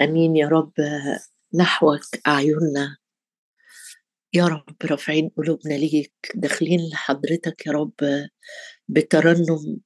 آمين 0.00 0.36
يا 0.36 0.48
رب 0.48 0.72
نحوك 1.54 2.00
أعيننا. 2.26 2.96
يا 4.34 4.46
رب 4.46 4.76
رافعين 4.84 5.30
قلوبنا 5.36 5.74
ليك 5.74 6.12
داخلين 6.34 6.80
لحضرتك 6.92 7.66
يا 7.66 7.72
رب 7.72 7.94
بترنم. 8.88 9.80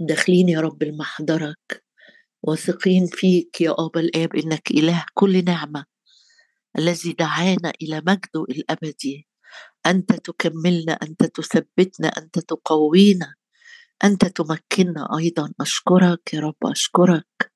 داخلين 0.00 0.48
يا 0.48 0.60
رب 0.60 0.82
لمحضرك. 0.82 1.84
واثقين 2.42 3.06
فيك 3.06 3.60
يا 3.60 3.74
ابا 3.78 4.00
الآب 4.00 4.36
إنك 4.36 4.70
إله 4.70 5.04
كل 5.14 5.44
نعمة 5.44 5.84
الذي 6.78 7.12
دعانا 7.12 7.72
إلى 7.82 7.96
مجده 8.00 8.44
الابدي 8.50 9.26
أنت 9.86 10.12
تكملنا 10.12 10.92
أنت 10.92 11.24
تثبتنا 11.24 12.08
أنت 12.08 12.38
تقوينا 12.38 13.34
أنت 14.04 14.24
تمكننا 14.24 15.18
أيضا. 15.18 15.52
أشكرك 15.60 16.34
يا 16.34 16.40
رب 16.40 16.56
أشكرك. 16.64 17.52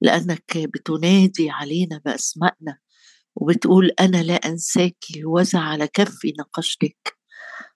لأنك 0.00 0.58
بتنادي 0.58 1.50
علينا 1.50 2.00
بأسمائنا 2.04 2.78
وبتقول 3.36 3.90
أنا 4.00 4.22
لا 4.22 4.34
أنساك 4.34 4.96
وزع 5.24 5.60
على 5.60 5.88
كفي 5.88 6.34
نقشتك. 6.40 7.18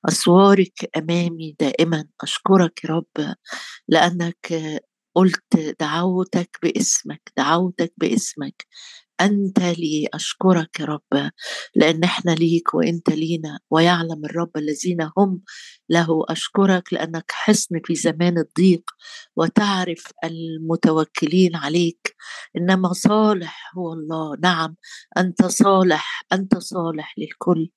أسوارك 0.08 0.90
أمامي 0.96 1.56
دائما 1.60 2.04
أشكرك 2.22 2.84
يا 2.84 2.90
رب 2.90 3.34
لأنك 3.88 4.54
قلت 5.16 5.76
دعوتك 5.80 6.58
باسمك 6.62 7.32
دعوتك 7.36 7.92
باسمك. 7.98 8.66
أنت 9.22 9.60
لي 9.60 10.08
أشكرك 10.14 10.80
يا 10.80 10.84
رب 10.84 11.30
لأن 11.76 12.04
إحنا 12.04 12.30
ليك 12.30 12.74
وأنت 12.74 13.10
لينا 13.10 13.58
ويعلم 13.70 14.24
الرب 14.24 14.50
الذين 14.56 15.08
هم 15.18 15.40
له. 15.90 16.24
أشكرك 16.28 16.92
لأنك 16.92 17.24
حصن 17.32 17.80
في 17.84 17.94
زمان 17.94 18.38
الضيق 18.38 18.82
وتعرف 19.36 20.04
المتوكلين 20.24 21.56
عليك. 21.56 22.16
إنما 22.56 22.92
صالح 22.92 23.72
هو 23.78 23.92
الله. 23.92 24.36
نعم 24.42 24.76
أنت 25.18 25.44
صالح 25.44 26.22
أنت 26.32 26.58
صالح 26.58 27.14
للكل. 27.18 27.70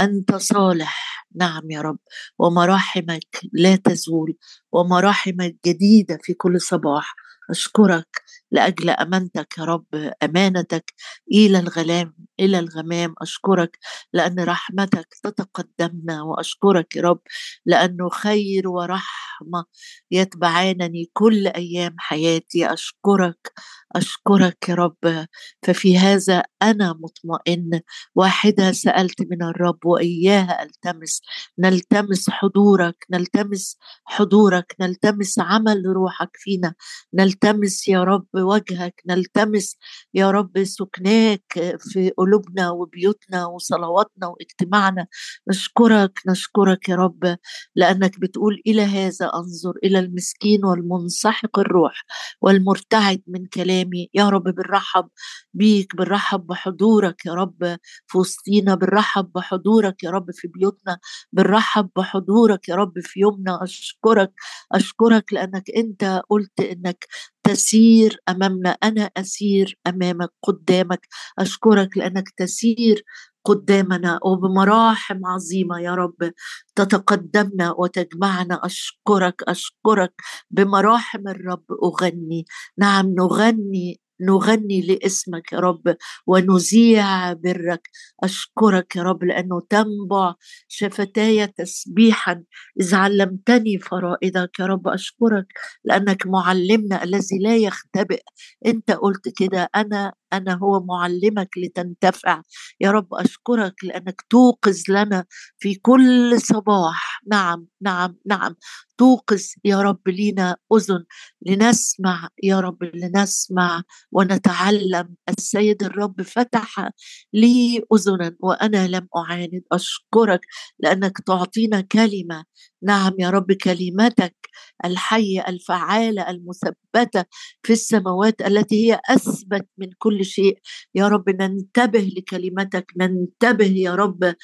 أنت 0.00 0.34
صالح. 0.34 1.26
نعم 1.34 1.70
يا 1.70 1.80
رب. 1.80 1.98
ومراحمك 2.38 3.40
لا 3.52 3.76
تزول 3.76 4.36
ومراحمك 4.72 5.56
جديدة 5.66 6.18
في 6.22 6.34
كل 6.34 6.60
صباح. 6.60 7.14
أشكرك 7.50 8.22
لأجل 8.52 8.90
أمانتك 8.90 9.58
يا 9.58 9.64
رب 9.64 9.86
أمانتك 10.22 10.94
إلى 11.32 11.58
الغلام 11.58 12.14
إلى 12.40 12.58
الغمام 12.58 13.14
أشكرك 13.22 13.78
لأن 14.12 14.40
رحمتك 14.40 15.08
تتقدمنا 15.24 16.22
وأشكرك 16.22 16.96
يا 16.96 17.02
رب 17.02 17.20
لأنه 17.66 18.08
خير 18.08 18.68
ورحمة 18.68 19.64
يتبعانني 20.10 21.10
كل 21.12 21.46
أيام 21.46 21.94
حياتي 21.98 22.72
أشكرك 22.72 23.52
أشكرك 23.96 24.68
يا 24.68 24.74
رب. 24.74 25.26
ففي 25.62 25.98
هذا 25.98 26.42
أنا 26.62 26.92
مطمئن. 27.00 27.80
واحدة 28.14 28.72
سألت 28.72 29.22
من 29.30 29.42
الرب 29.42 29.78
وإياها 29.84 30.62
ألتمس. 30.62 31.22
نلتمس 31.58 32.30
حضورك. 32.30 33.06
نلتمس 33.10 33.78
حضورك. 34.04 34.74
نلتمس 34.80 35.38
عمل 35.38 35.82
روحك 35.86 36.30
فينا. 36.34 36.74
نلتمس 37.14 37.88
يا 37.88 38.04
رب 38.04 38.26
وجهك. 38.34 39.02
نلتمس 39.06 39.76
يا 40.14 40.30
رب 40.30 40.64
سكناك 40.64 41.76
في 41.78 42.10
قلوبنا 42.18 42.70
وبيوتنا 42.70 43.46
وصلواتنا 43.46 44.26
واجتماعنا. 44.26 45.06
نشكرك. 45.48 46.20
نشكرك 46.28 46.88
يا 46.88 46.96
رب. 46.96 47.36
لأنك 47.76 48.20
بتقول 48.20 48.62
إلى 48.66 48.82
هذا 48.82 49.30
أنظر 49.34 49.72
إلى 49.84 49.98
المسكين 49.98 50.64
والمنسحق 50.64 51.58
الروح 51.58 52.04
والمرتعد 52.40 53.22
من 53.26 53.46
كلامي 53.80 54.08
يا 54.14 54.28
رب 54.28 54.42
بنرحب 54.44 55.08
بيك 55.54 55.96
بنرحب 55.96 56.46
بحضورك 56.46 57.26
يا 57.26 57.34
رب 57.34 57.76
في 58.06 58.18
وسطينا 58.18 58.74
بنرحب 58.74 59.30
بحضورك 59.34 60.02
يا 60.04 60.10
رب 60.10 60.26
في 60.32 60.48
بيوتنا 60.48 60.98
بنرحب 61.32 61.88
بحضورك 61.96 62.68
يا 62.68 62.74
رب 62.76 62.92
في 63.00 63.20
يومنا. 63.20 63.64
أشكرك 63.64 64.32
أشكرك 64.72 65.32
لأنك 65.32 65.70
أنت 65.76 66.22
قلت 66.30 66.60
إنك 66.60 67.06
تسير 67.50 68.16
أمامنا 68.28 68.70
أنا 68.70 69.10
أسير 69.16 69.78
أمامك 69.86 70.30
قدامك. 70.42 71.08
أشكرك 71.38 71.98
لأنك 71.98 72.28
تسير 72.36 73.04
قدامنا. 73.44 74.20
وبمراحم 74.24 75.26
عظيمة 75.26 75.80
يا 75.80 75.94
رب 75.94 76.32
تتقدمنا 76.76 77.74
وتجمعنا. 77.78 78.60
أشكرك 78.66 79.42
أشكرك. 79.48 80.14
بمراحم 80.50 81.28
الرب 81.28 81.64
أغني. 81.84 82.44
نعم 82.78 83.06
نغني 83.18 84.00
نغني 84.20 84.80
لاسمك 84.82 85.52
يا 85.52 85.58
رب 85.60 85.96
ونذيع 86.26 87.32
برك. 87.32 87.88
أشكرك 88.24 88.96
يا 88.96 89.02
رب 89.02 89.24
لأنه 89.24 89.60
تنبع 89.70 90.34
شفتاي 90.68 91.46
تسبيحا. 91.46 92.44
إذ 92.80 92.94
علمتني 92.94 93.78
فرائدك 93.78 94.50
يا 94.60 94.66
رب 94.66 94.88
أشكرك 94.88 95.46
لأنك 95.84 96.26
معلمنا 96.26 97.04
الذي 97.04 97.38
لا 97.42 97.56
يختبئ. 97.56 98.22
أنت 98.66 98.90
قلت 98.90 99.28
كده 99.38 99.68
أنا 99.76 100.12
أنا 100.32 100.54
هو 100.62 100.80
معلمك 100.80 101.48
لتنتفع. 101.58 102.42
يا 102.80 102.90
رب 102.90 103.14
أشكرك 103.14 103.84
لأنك 103.84 104.22
توقظ 104.30 104.82
لنا 104.88 105.24
في 105.58 105.74
كل 105.74 106.40
صباح. 106.40 107.20
نعم 107.30 107.66
نعم 107.82 108.16
نعم. 108.26 108.56
توقظ 109.00 109.42
يا 109.64 109.82
رب 109.82 110.08
لينا 110.08 110.56
أذن 110.76 111.04
لنسمع 111.46 112.28
يا 112.42 112.60
رب 112.60 112.84
لنسمع 112.84 113.82
ونتعلم. 114.12 115.16
السيد 115.28 115.82
الرب 115.82 116.22
فتح 116.22 116.90
لي 117.32 117.82
أذنا 117.94 118.36
وأنا 118.40 118.88
لم 118.88 119.08
أعاند. 119.16 119.62
أشكرك 119.72 120.40
لأنك 120.80 121.18
تعطينا 121.26 121.80
كلمة 121.80 122.44
نعم 122.82 123.12
يا 123.18 123.30
رب 123.30 123.52
كلمتك 123.52 124.36
الحية 124.84 125.40
الفعالة 125.48 126.30
المثبتة 126.30 127.24
في 127.62 127.72
السماوات 127.72 128.40
التي 128.42 128.92
هي 128.92 129.00
أثبت 129.10 129.66
من 129.78 129.88
كل 129.98 130.24
شيء. 130.24 130.58
يا 130.94 131.08
رب 131.08 131.30
ننتبه 131.30 132.00
لكلمتك 132.16 132.92
ننتبه 132.96 133.66
يا 133.66 133.94
رب 133.94 134.24
آه، 134.24 134.34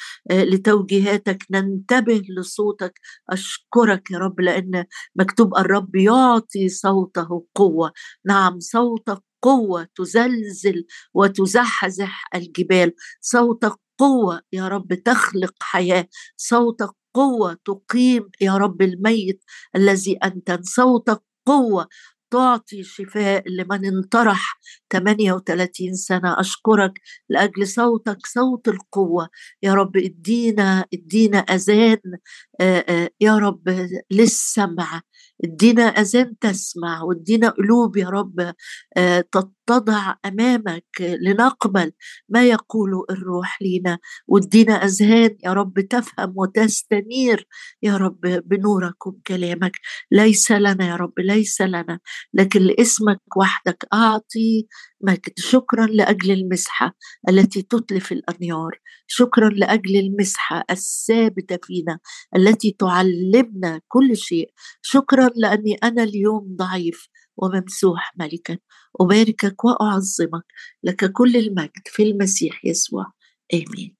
لتوجيهاتك 0.45 1.45
ننتبه 1.51 2.23
لصوتك. 2.39 3.01
أشكرك 3.31 4.11
يا 4.11 4.19
رب 4.19 4.41
لأن 4.41 4.85
مكتوب 5.17 5.57
الرب 5.57 5.97
يعطي 5.97 6.69
صوته 6.69 7.45
قوة. 7.55 7.93
نعم 8.27 8.61
صوتك 8.61 9.23
قوة 9.43 9.89
تزلزل 9.97 10.87
وتزحزح 11.15 12.25
الجبال. 12.35 12.93
صوتك 13.21 13.73
قوة 13.99 14.41
يا 14.53 14.69
رب 14.69 14.95
تخلق 14.95 15.55
حياة. 15.61 16.09
صوتك 16.37 16.91
قوة 17.17 17.59
تقيم 17.65 18.31
يا 18.41 18.57
رب 18.57 18.83
الميت 18.83 19.45
الذي 19.77 20.19
أنت 20.25 20.59
صوتك 20.63 21.23
قوة 21.47 21.89
تعطي 22.31 22.83
شفاء 22.83 23.45
لمن 23.49 23.87
انطرح 23.87 24.59
38 24.91 25.95
سنة. 25.95 26.41
أشكرك 26.41 27.01
لأجل 27.29 27.67
صوتك 27.67 28.27
صوت 28.27 28.69
القوة. 28.69 29.29
يا 29.63 29.75
رب 29.75 29.97
ادينا 29.97 30.87
ادينا 30.95 31.39
أذان 31.39 31.99
يا 33.21 33.39
رب 33.39 33.89
للسمع. 34.11 35.03
ادينا 35.45 35.83
أذان 35.83 36.39
تسمع 36.41 37.03
وادينا 37.03 37.49
قلوب 37.49 37.97
يا 37.97 38.09
رب 38.09 38.55
تتضع 39.33 40.15
أمامك 40.27 40.85
لنقبل 41.01 41.93
ما 42.29 42.49
يقول 42.49 42.91
الروح 43.11 43.63
لينا. 43.63 43.99
وادينا 44.29 44.75
أذهان 44.75 45.37
يا 45.45 45.53
رب 45.53 45.81
تفهم 45.81 46.33
وتستنير 46.37 47.47
يا 47.83 47.97
رب 47.97 48.21
بنورك 48.21 49.07
وبكلامك. 49.07 49.73
ليس 50.11 50.53
لنا 50.53 50.89
يا 50.89 50.97
رب 50.97 51.13
ليس 51.19 51.61
لنا 51.61 51.99
لكن 52.35 52.61
لاسمك 52.61 53.37
وحدك 53.37 53.87
أعطي 53.93 54.67
مجد 55.07 55.33
شكرا 55.39 55.87
لأجل 55.87 56.31
المسحة 56.31 56.97
التي 57.29 57.63
تتلف 57.63 58.13
الأنيار. 58.13 58.81
شكرا 59.07 59.49
لأجل 59.49 59.97
المسحة 59.97 60.65
الثابتة 60.71 61.59
فينا 61.63 61.99
التي 62.37 62.77
تعلمنا 62.79 63.81
كل 63.89 64.17
شيء. 64.17 64.51
شكرا 64.83 65.31
لأني 65.37 65.75
أنا 65.75 66.03
اليوم 66.03 66.57
ضعيف 66.57 67.09
وممسوح 67.37 68.13
ملكا. 68.17 68.59
أباركك 69.01 69.65
وأعظمك 69.65 70.45
لك 70.83 71.13
كل 71.13 71.37
المجد 71.37 71.83
في 71.87 72.03
المسيح 72.03 72.65
يسوع. 72.65 73.13
آمين. 73.55 73.97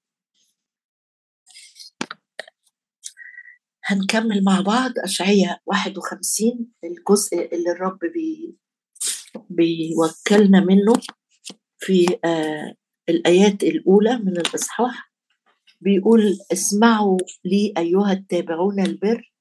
هنكمل 3.87 4.43
مع 4.43 4.61
بعض 4.61 4.91
أشعية 5.03 5.61
51 5.65 6.71
الجزء 6.83 7.55
اللي 7.55 7.71
الرب 7.71 7.99
بي 8.13 8.57
بيوكلنا 9.49 10.59
منه 10.59 10.93
في 11.79 12.19
آه 12.25 12.73
الآيات 13.09 13.63
الأولى 13.63 14.17
من 14.17 14.37
الإصحاح. 14.37 15.11
بيقول 15.81 16.37
اسمعوا 16.51 17.17
لي 17.45 17.73
أيها 17.77 18.11
التابعون 18.11 18.79
البر 18.79 19.33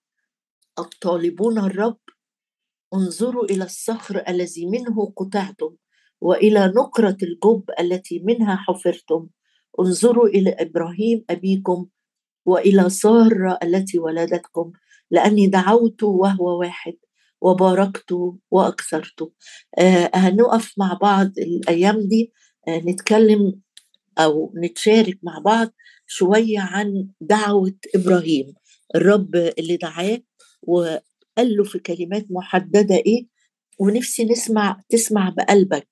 الطالبون 0.79 1.59
الرب 1.59 1.99
انظروا 2.95 3.45
إلى 3.45 3.65
الصخر 3.65 4.23
الذي 4.29 4.67
منه 4.67 5.13
قطعتم 5.17 5.77
وإلى 6.21 6.73
نقرة 6.77 7.17
الجب 7.23 7.65
التي 7.81 8.19
منها 8.19 8.57
حفرتم. 8.57 9.29
انظروا 9.81 10.29
إلى 10.29 10.51
إبراهيم 10.51 11.25
أبيكم 11.31 11.87
وإلى 12.47 12.91
سارة 12.91 13.59
التي 13.63 13.99
ولدتكم 13.99 14.73
لأني 15.11 15.47
دعوت 15.47 16.03
وهو 16.03 16.59
واحد. 16.61 16.95
وباركت 17.41 18.13
وأكثرت. 18.51 19.33
آه 19.79 20.11
هنقف 20.15 20.73
مع 20.79 20.99
بعض 21.03 21.33
الأيام 21.39 22.09
دي 22.09 22.33
آه 22.69 22.79
نتكلم 22.79 23.61
أو 24.19 24.53
نتشارك 24.65 25.19
مع 25.23 25.39
بعض 25.39 25.69
شوية 26.07 26.61
عن 26.61 27.09
دعوة 27.21 27.75
إبراهيم. 27.95 28.55
الرب 28.95 29.37
اللي 29.37 29.77
دعاه 29.77 30.19
وقال 30.63 31.57
له 31.57 31.65
في 31.65 31.79
كلمات 31.79 32.27
محددة 32.31 32.95
إيه 32.97 33.27
ونفسي 33.79 34.25
نسمع 34.25 34.81
تسمع 34.89 35.29
بقلبك. 35.29 35.89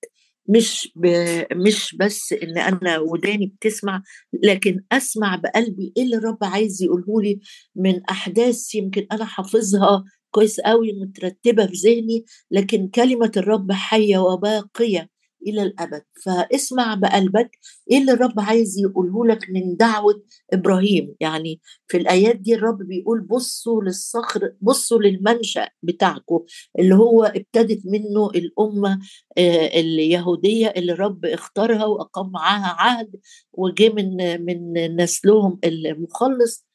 مش 0.48 0.92
ب... 0.96 1.06
مش 1.52 1.96
بس 2.00 2.32
إن 2.32 2.58
أنا 2.58 2.98
وداني 2.98 3.46
بتسمع 3.46 4.02
لكن 4.42 4.84
أسمع 4.92 5.36
بقلبي 5.36 5.92
إيه 5.96 6.02
اللي 6.02 6.16
الرب 6.16 6.38
عايز 6.42 6.82
يقوله 6.82 7.22
لي 7.22 7.40
من 7.76 8.00
أحداث 8.10 8.74
يمكن 8.74 9.06
أنا 9.12 9.24
حافظها 9.24 10.04
كويس 10.34 10.60
قوي 10.60 10.92
مترتبة 10.92 11.66
في 11.66 11.72
ذهني 11.74 12.24
لكن 12.50 12.88
كلمة 12.88 13.32
الرب 13.36 13.72
حية 13.72 14.18
وباقية 14.18 15.10
إلى 15.46 15.62
الأبد. 15.62 16.02
فاسمع 16.24 16.94
بقلبك 16.94 17.58
إيه 17.90 17.98
اللي 17.98 18.12
الرب 18.12 18.40
عايز 18.40 18.78
يقوله 18.78 19.26
لك 19.26 19.50
من 19.50 19.76
دعوة 19.76 20.22
إبراهيم؟ 20.52 21.14
يعني 21.20 21.60
في 21.88 21.96
الآيات 21.96 22.36
دي 22.36 22.54
الرب 22.54 22.78
بيقول 22.82 23.20
بصوا 23.20 23.82
للصخر 23.82 24.52
بصوا 24.60 24.98
للمنشأ 25.02 25.68
بتاعكم 25.82 26.40
اللي 26.78 26.94
هو 26.94 27.24
ابتدت 27.24 27.82
منه 27.86 28.30
الأمة 28.30 28.98
آه، 29.38 29.66
اليهودية 29.80 30.66
اللي 30.76 30.92
الرب 30.92 31.24
اختارها 31.26 31.84
وأقام 31.84 32.30
معاها 32.32 32.76
عهد 32.78 33.10
وجه 33.52 33.88
من 33.88 34.16
من 34.44 34.72
نسلهم 34.96 35.58
المخلص. 35.64 36.66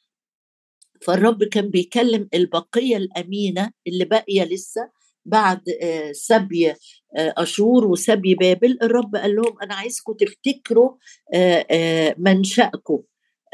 فالرب 1.02 1.44
كان 1.44 1.70
بيكلم 1.70 2.30
البقية 2.34 2.98
الأمينة 2.98 3.72
اللي 3.88 4.06
باقية 4.06 4.44
لسه 4.44 4.90
بعد 5.26 5.62
آه، 5.82 6.12
سبي 6.12 6.70
آه، 6.70 6.76
أشور 7.18 7.86
وسبي 7.88 8.36
بابل. 8.36 8.78
الرب 8.84 9.16
قال 9.16 9.36
لهم 9.36 9.56
أنا 9.64 9.76
عايزكم 9.76 10.14
تفتكروا 10.14 10.92
آه، 11.34 12.16
منشأكم 12.18 13.00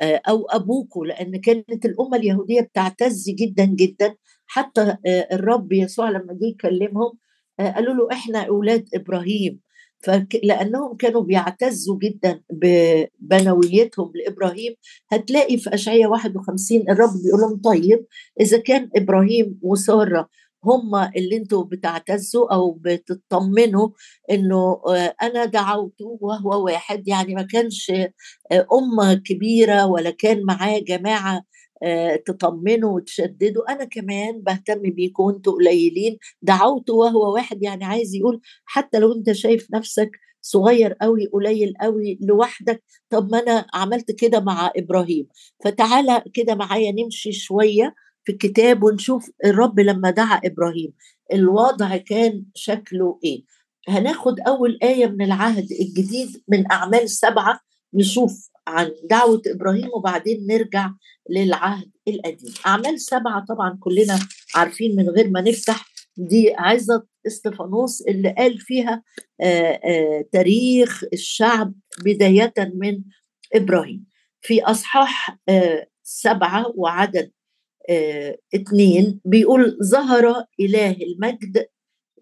أو 0.03 0.45
أبوكم 0.45 1.05
لأن 1.05 1.41
كانت 1.41 1.85
الأمة 1.85 2.17
اليهودية 2.17 2.61
بتعتز 2.61 3.29
جدا 3.29 3.65
جدا. 3.65 4.15
حتى 4.47 4.97
الرب 5.31 5.71
يسوع 5.73 6.09
لما 6.09 6.33
جه 6.41 6.45
يكلمهم 6.45 7.17
قالوا 7.59 7.93
له 7.93 8.07
إحنا 8.11 8.39
أولاد 8.47 8.85
إبراهيم. 8.93 9.59
لأنهم 10.43 10.97
كانوا 10.97 11.21
بيعتزوا 11.21 11.97
جدا 11.99 12.41
ببنويتهم 12.49 14.11
لإبراهيم. 14.15 14.75
هتلاقي 15.11 15.57
في 15.57 15.73
اشعياء 15.73 16.09
51 16.09 16.89
الرب 16.89 17.09
بيقول 17.23 17.41
لهم 17.41 17.61
طيب 17.61 18.05
إذا 18.41 18.57
كان 18.57 18.89
إبراهيم 18.95 19.59
وسارة 19.61 20.29
هم 20.65 20.95
اللي 20.95 21.37
أنتوا 21.37 21.63
بتعتزوا 21.63 22.53
أو 22.53 22.79
بتطمنوا 22.81 23.89
إنه 24.31 24.81
آه، 24.87 25.15
أنا 25.23 25.45
دعوته 25.45 26.17
وهو 26.21 26.65
واحد 26.65 27.07
يعني 27.07 27.35
ما 27.35 27.41
كانش 27.43 27.91
آه، 27.91 28.67
أمة 28.73 29.13
كبيرة 29.13 29.85
ولا 29.85 30.09
كان 30.09 30.43
معاه 30.45 30.79
جماعة 30.79 31.41
تطمنوا 32.25 32.95
وتشددوا 32.95 33.71
أنا 33.71 33.83
كمان 33.85 34.41
بهتم 34.41 34.81
بيكم 34.81 35.23
وانتوا 35.23 35.53
قليلين. 35.53 36.17
دعوته 36.41 36.93
وهو 36.93 37.33
واحد 37.33 37.63
يعني 37.63 37.85
عايز 37.85 38.15
يقول 38.15 38.41
حتى 38.65 38.99
لو 38.99 39.13
أنت 39.13 39.31
شايف 39.31 39.67
نفسك 39.73 40.11
صغير 40.41 40.93
قوي 40.93 41.25
قليل 41.33 41.73
قوي 41.81 42.17
لوحدك 42.21 42.83
طب 43.09 43.31
ما 43.31 43.39
أنا 43.39 43.65
عملت 43.73 44.11
كده 44.11 44.39
مع 44.39 44.71
إبراهيم. 44.77 45.27
فتعالى 45.63 46.23
كده 46.33 46.55
معايا 46.55 46.91
نمشي 46.91 47.31
شوية 47.31 47.95
في 48.23 48.31
الكتاب 48.31 48.83
ونشوف 48.83 49.29
الرب 49.45 49.79
لما 49.79 50.09
دعا 50.09 50.41
إبراهيم. 50.45 50.93
الوضع 51.33 51.97
كان 51.97 52.45
شكله 52.55 53.19
إيه؟ 53.23 53.43
هناخد 53.87 54.39
أول 54.39 54.79
آية 54.83 55.07
من 55.07 55.21
العهد 55.21 55.67
الجديد 55.81 56.43
من 56.47 56.71
أعمال 56.71 57.09
سبعة 57.09 57.59
نشوف 57.93 58.49
عن 58.67 58.91
دعوه 59.09 59.41
إبراهيم 59.47 59.89
وبعدين 59.97 60.47
نرجع 60.47 60.89
للعهد 61.29 61.91
القديم. 62.07 62.53
أعمال 62.67 62.99
سبعة 63.01 63.45
طبعا 63.49 63.77
كلنا 63.79 64.19
عارفين 64.55 64.95
من 64.95 65.09
غير 65.09 65.29
ما 65.29 65.41
نفتح 65.41 65.85
دي 66.17 66.53
عزة 66.57 67.03
إستفانوس 67.27 68.01
اللي 68.01 68.35
قال 68.37 68.57
فيها 68.59 69.03
آآ 69.41 69.79
آآ 69.85 70.23
تاريخ 70.31 71.03
الشعب 71.13 71.73
بداية 72.05 72.53
من 72.75 73.01
إبراهيم. 73.53 74.05
في 74.41 74.63
أصحاح 74.63 75.37
سبعة 76.03 76.73
وعدد 76.75 77.31
آه، 77.89 78.37
اتنين 78.53 79.19
بيقول 79.25 79.77
ظهر 79.83 80.45
إله 80.59 80.91
المجد 80.91 81.65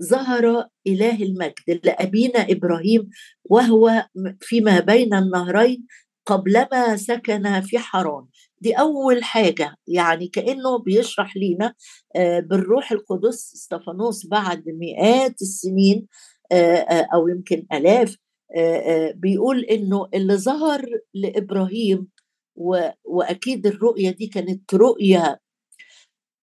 ظهر 0.04 0.68
إله 0.88 1.24
المجد 1.24 1.82
لأبينا 1.84 2.40
إبراهيم 2.52 3.10
وهو 3.46 4.08
فيما 4.42 4.80
بين 4.80 5.14
النهرين 5.14 5.86
قبلما 6.26 6.98
سكن 6.98 7.62
في 7.62 7.78
حران 7.78 8.26
دي 8.62 8.74
أول 8.74 9.24
حاجة 9.24 9.76
يعني 9.88 10.28
كأنه 10.28 10.78
بيشرح 10.86 11.34
لنا 11.38 11.74
آه، 12.16 12.40
بالروح 12.40 12.92
القدس 12.92 13.54
استفانوس 13.56 14.28
بعد 14.28 14.64
مئات 14.68 15.42
السنين 15.42 16.08
آه، 16.52 17.08
أو 17.14 17.28
يمكن 17.28 17.66
آلاف 17.74 18.16
بيقول 19.16 19.60
إنه 19.64 20.08
اللي 20.14 20.38
ظهر 20.38 20.86
لإبراهيم 21.14 22.08
وأكيد 23.06 23.68
الرؤية 23.68 24.10
دي 24.10 24.28
كانت 24.28 24.74
رؤية 24.74 25.40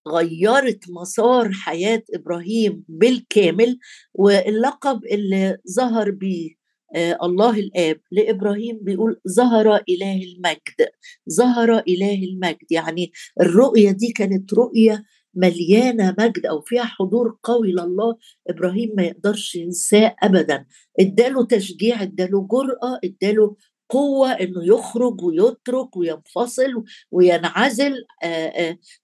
غيرت 0.09 0.85
مسار 0.91 1.53
حياة 1.53 2.03
إبراهيم 2.15 2.85
بالكامل 2.89 3.79
واللقب 4.15 5.05
اللي 5.05 5.59
ظهر 5.77 6.11
بيه 6.11 6.61
آه، 6.97 7.19
الله 7.23 7.59
الآب. 7.59 8.01
لإبراهيم 8.13 8.79
بيقول 8.83 9.21
ظهر 9.37 9.77
إله 9.89 10.21
المجد 10.23 10.91
ظهر 11.31 11.79
إله 11.79 12.25
المجد. 12.25 12.67
يعني 12.73 13.13
الرؤية 13.41 13.91
دي 13.91 14.13
كانت 14.13 14.55
رؤية 14.55 15.05
مليانة 15.35 16.15
مجد 16.19 16.47
أو 16.47 16.61
فيها 16.61 16.85
حضور 16.85 17.39
قوي 17.43 17.73
لله. 17.73 18.17
إبراهيم 18.51 18.91
ما 18.97 19.03
يقدرش 19.03 19.55
ينساه 19.55 20.17
أبدا. 20.23 20.67
اداله 21.01 21.45
تشجيع 21.47 22.03
اداله 22.03 22.47
جرأة 22.51 23.01
اداله 23.05 23.57
قوة 23.91 24.33
إنه 24.33 24.65
يخرج 24.67 25.23
ويترك 25.23 25.97
وينفصل 25.97 26.85
وينعزل 27.11 27.95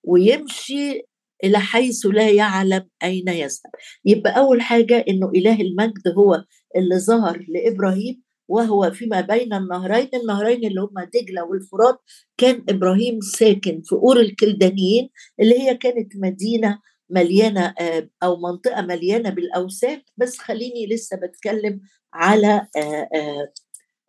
ويمشي 0.04 1.02
إلى 1.44 1.58
حيث 1.58 2.06
لا 2.06 2.30
يعلم 2.30 2.88
أين 3.02 3.28
يذهب. 3.28 3.70
يبقى 4.04 4.38
أول 4.38 4.61
حاجة 4.62 5.04
إنه 5.08 5.28
إله 5.34 5.61
المجد 5.61 6.08
هو 6.18 6.44
اللي 6.76 6.99
ظهر 6.99 7.46
لإبراهيم 7.49 8.22
وهو 8.49 8.90
فيما 8.90 9.20
بين 9.20 9.52
النهرين 9.54 10.08
النهرين 10.14 10.64
اللي 10.66 10.80
هم 10.80 10.94
دجلة 11.14 11.44
والفرات. 11.44 11.99
كان 12.38 12.64
إبراهيم 12.68 13.20
ساكن 13.20 13.82
في 13.84 13.94
أور 13.94 14.20
الكلدانيين 14.20 15.11
اللي 15.40 15.61
هي 15.61 15.75
كانت 15.75 16.12
مدينة 16.16 16.78
مليانة 17.11 17.75
أو 18.22 18.37
منطقة 18.37 18.82
مليانة 18.82 19.30
بالاوثان 19.30 20.02
بس 20.16 20.38
خليني 20.38 20.87
لسه 20.87 21.16
بتكلم 21.16 21.80
على 22.14 22.66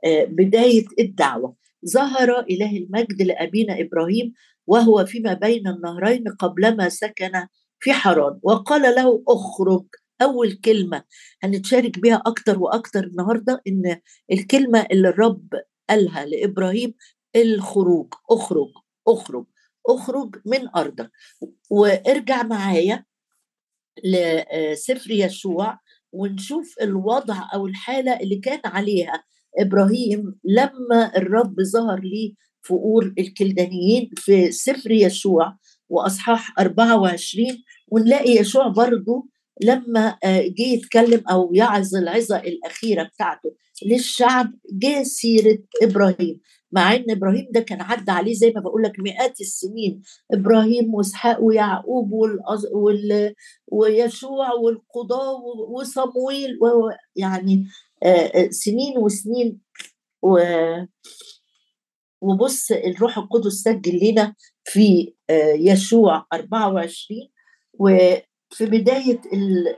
آه، 0.08 0.26
بداية 0.26 0.86
الدعوة. 1.00 1.56
ظهر 1.94 2.40
إله 2.40 2.78
المجد 2.78 3.22
لأبينا 3.22 3.82
إبراهيم 3.82 4.34
وهو 4.68 5.06
فيما 5.06 5.34
بين 5.34 5.68
النهرين 5.68 6.24
قبلما 6.40 6.90
سكن 6.90 7.32
في 7.80 7.94
حران 7.94 8.40
وقال 8.44 8.82
له 8.96 9.24
اخرج. 9.28 9.86
أول 10.22 10.54
كلمة 10.54 11.04
هنتشارك 11.44 12.00
بها 12.00 12.24
أكتر 12.26 12.60
وأكتر 12.60 13.04
النهارده 13.04 13.62
إن 13.68 14.00
الكلمة 14.32 14.88
اللي 14.92 15.10
الرب 15.10 15.48
قالها 15.90 16.26
لإبراهيم 16.26 16.94
الخروج 17.36 18.14
اخرج 18.32 18.70
اخرج 19.08 19.46
اخرج 19.90 20.36
من 20.46 20.68
أرضك. 20.76 21.12
وارجع 21.70 22.44
معايا 22.44 23.06
لسفر 24.04 25.12
يشوع 25.12 25.80
ونشوف 26.12 26.76
الوضع 26.82 27.50
أو 27.54 27.68
الحالة 27.68 28.20
اللي 28.20 28.36
كان 28.36 28.62
عليها. 28.66 29.24
إبراهيم 29.58 30.36
لما 30.44 31.18
الرب 31.18 31.62
ظهر 31.62 32.00
ليه 32.00 32.34
في 32.62 32.74
اور 32.74 33.14
الكلدانيين 33.20 34.10
في 34.18 34.52
سفر 34.52 34.92
يشوع 34.92 35.58
وأصحاح 35.90 36.60
24 36.60 37.48
ونلاقي 37.88 38.32
يشوع 38.32 38.68
برضه 38.68 39.28
لما 39.64 40.18
آه، 40.24 40.42
جه 40.42 40.64
يتكلم 40.64 41.24
أو 41.32 41.54
يعظ 41.54 41.96
العظة 41.96 42.38
الأخيرة 42.38 43.04
بتاعته 43.04 43.56
للشعب 43.86 44.54
جه 44.74 45.04
سيرة 45.04 45.58
إبراهيم. 45.84 46.40
مع 46.72 46.96
إن 46.96 47.12
إبراهيم 47.12 47.48
ده 47.52 47.60
كان 47.60 47.82
عدى 47.82 48.12
عليه 48.12 48.34
زي 48.34 48.52
ما 48.56 48.62
بقول 48.62 48.84
لك 48.84 49.00
مئات 49.00 49.42
السنين. 49.42 50.02
إبراهيم 50.32 50.94
وإسحاق 50.94 51.42
ويعقوب 51.44 52.12
وال... 52.74 53.34
ويشوع 53.68 54.52
والقضاه 54.54 55.42
وصمويل 55.70 56.58
يعني 57.16 57.68
سنين 58.50 58.98
وسنين. 58.98 59.60
و 60.24 60.40
وبص 62.22 62.72
الروح 62.72 63.18
القدس 63.18 63.54
سجل 63.54 64.00
لنا 64.04 64.36
في 64.64 65.14
يشوع 65.60 66.26
24 66.34 67.30
وفي 67.74 68.66
بداية 68.66 69.22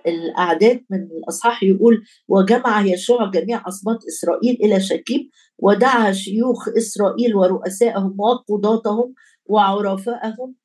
الأعداد 0.08 0.86
من 0.90 1.04
الأصحاح 1.04 1.64
يقول 1.64 2.04
وجمع 2.28 2.86
يشوع 2.86 3.32
جميع 3.32 3.64
أصباط 3.68 4.00
إسرائيل 4.08 4.58
إلى 4.64 4.80
شكيم 4.80 5.30
ودعا 5.58 6.12
شيوخ 6.12 6.70
إسرائيل 6.78 7.36
ورؤسائهم 7.36 8.16
وقضاتهم 8.20 9.14
وعرفائهم 9.46 10.56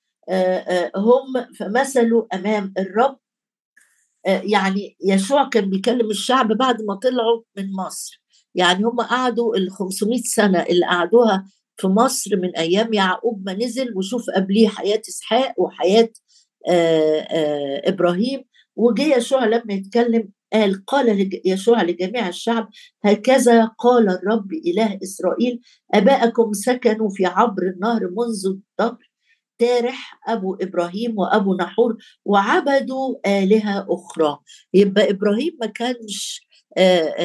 هم 0.97 1.55
فمثلوا 1.59 2.25
أمام 2.35 2.75
الرب 2.79 3.19
يعني 4.27 4.97
يشوع 5.05 5.49
كان 5.49 5.71
بيكلم 5.71 6.11
الشعب 6.11 6.53
بعد 6.53 6.83
ما 6.83 6.95
طلعوا 6.95 7.43
من 7.57 7.73
مصر. 7.73 8.23
يعني 8.55 8.85
هم 8.85 9.01
قعدوا 9.01 9.57
ال 9.57 9.71
500 9.71 10.21
سنة 10.25 10.59
اللي 10.63 10.87
قعدوها 10.87 11.45
في 11.77 11.87
مصر 11.87 12.37
من 12.37 12.57
أيام 12.57 12.93
يعقوب 12.95 13.43
ما 13.47 13.55
نزل 13.55 13.97
وشوف 13.97 14.31
قبليه 14.37 14.69
حياة 14.69 15.03
إسحاق 15.09 15.55
وحياة 15.61 16.09
إبراهيم. 17.87 18.45
وجه 18.77 19.17
يشوع 19.17 19.45
لما 19.45 19.75
يتكلم 19.75 20.29
قال 20.53 20.85
قال 20.87 21.31
يشوع 21.45 21.83
لجميع 21.83 22.29
الشعب 22.29 22.69
هكذا 23.05 23.65
قال 23.65 24.09
الرب 24.09 24.53
إله 24.53 24.99
إسرائيل 25.03 25.61
أباءكم 25.95 26.53
سكنوا 26.53 27.11
في 27.11 27.27
عبر 27.27 27.63
النهر 27.63 28.01
منذ 28.01 28.47
الظهر 28.47 28.99
تارح 29.59 30.21
أبو 30.29 30.55
إبراهيم 30.55 31.19
وأبو 31.19 31.55
نحور 31.57 31.97
وعبدوا 32.25 33.17
آلهة 33.27 33.87
أخرى. 33.91 34.39
يبقى 34.75 35.11
إبراهيم 35.11 35.57
ما 35.61 35.67
كانش 35.67 36.47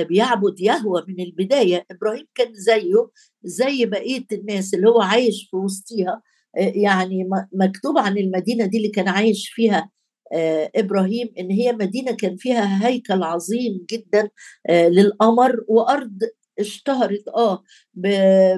بيعبد 0.09 0.59
يهوى 0.61 1.03
من 1.07 1.19
البداية. 1.19 1.85
إبراهيم 1.91 2.25
كان 2.35 2.53
زيه 2.53 3.09
زي 3.43 3.85
بقية 3.85 4.25
الناس 4.31 4.73
اللي 4.73 4.89
هو 4.89 5.01
عايش 5.01 5.47
في 5.51 5.57
وسطيها. 5.57 6.21
يعني 6.57 7.29
مكتوب 7.53 7.97
عن 7.97 8.17
المدينة 8.17 8.65
دي 8.65 8.77
اللي 8.77 8.89
كان 8.89 9.07
عايش 9.07 9.49
فيها 9.49 9.89
إبراهيم 10.75 11.29
إن 11.39 11.51
هي 11.51 11.71
مدينة 11.73 12.11
كان 12.11 12.35
فيها 12.37 12.87
هيكل 12.87 13.23
عظيم 13.23 13.85
جدا 13.91 14.29
للقمر 14.69 15.55
وأرض 15.67 16.19
اشتهرت 16.59 17.27
آه 17.27 17.63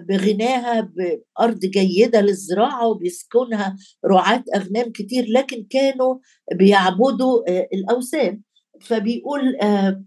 بغناها 0.07 0.91
بارض 1.39 1.59
جيدة 1.59 2.21
للزراعة 2.21 2.87
وبيسكنها 2.87 3.75
رعاة 4.05 4.43
أغنام 4.55 4.91
كتير 4.91 5.25
لكن 5.29 5.67
كانوا 5.69 6.15
بيعبدوا 6.53 7.43
الأوثان. 7.73 8.41
فبيقول 8.81 9.55
آه 9.55 10.03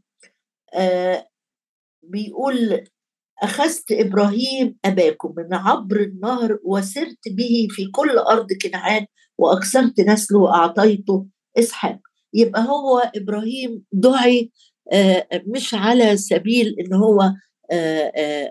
آه 0.75 1.29
بيقول 2.03 2.85
أخذت 3.43 3.93
إبراهيم 3.93 4.77
أباكم 4.85 5.35
من 5.37 5.55
عبر 5.55 6.01
النهر 6.01 6.59
وسرت 6.65 7.19
به 7.31 7.67
في 7.71 7.87
كل 7.87 8.19
أرض 8.19 8.47
كنعان 8.63 9.07
وأكثرت 9.39 10.01
نسله 10.01 10.39
وأعطيته 10.39 11.27
إسحاق. 11.59 11.99
يبقى 12.35 12.63
هو 12.69 12.99
إبراهيم 13.17 13.83
دعي 13.93 14.53
مش 15.47 15.75
على 15.75 16.17
سبيل 16.17 16.75
إن 16.81 16.95
هو 16.95 17.33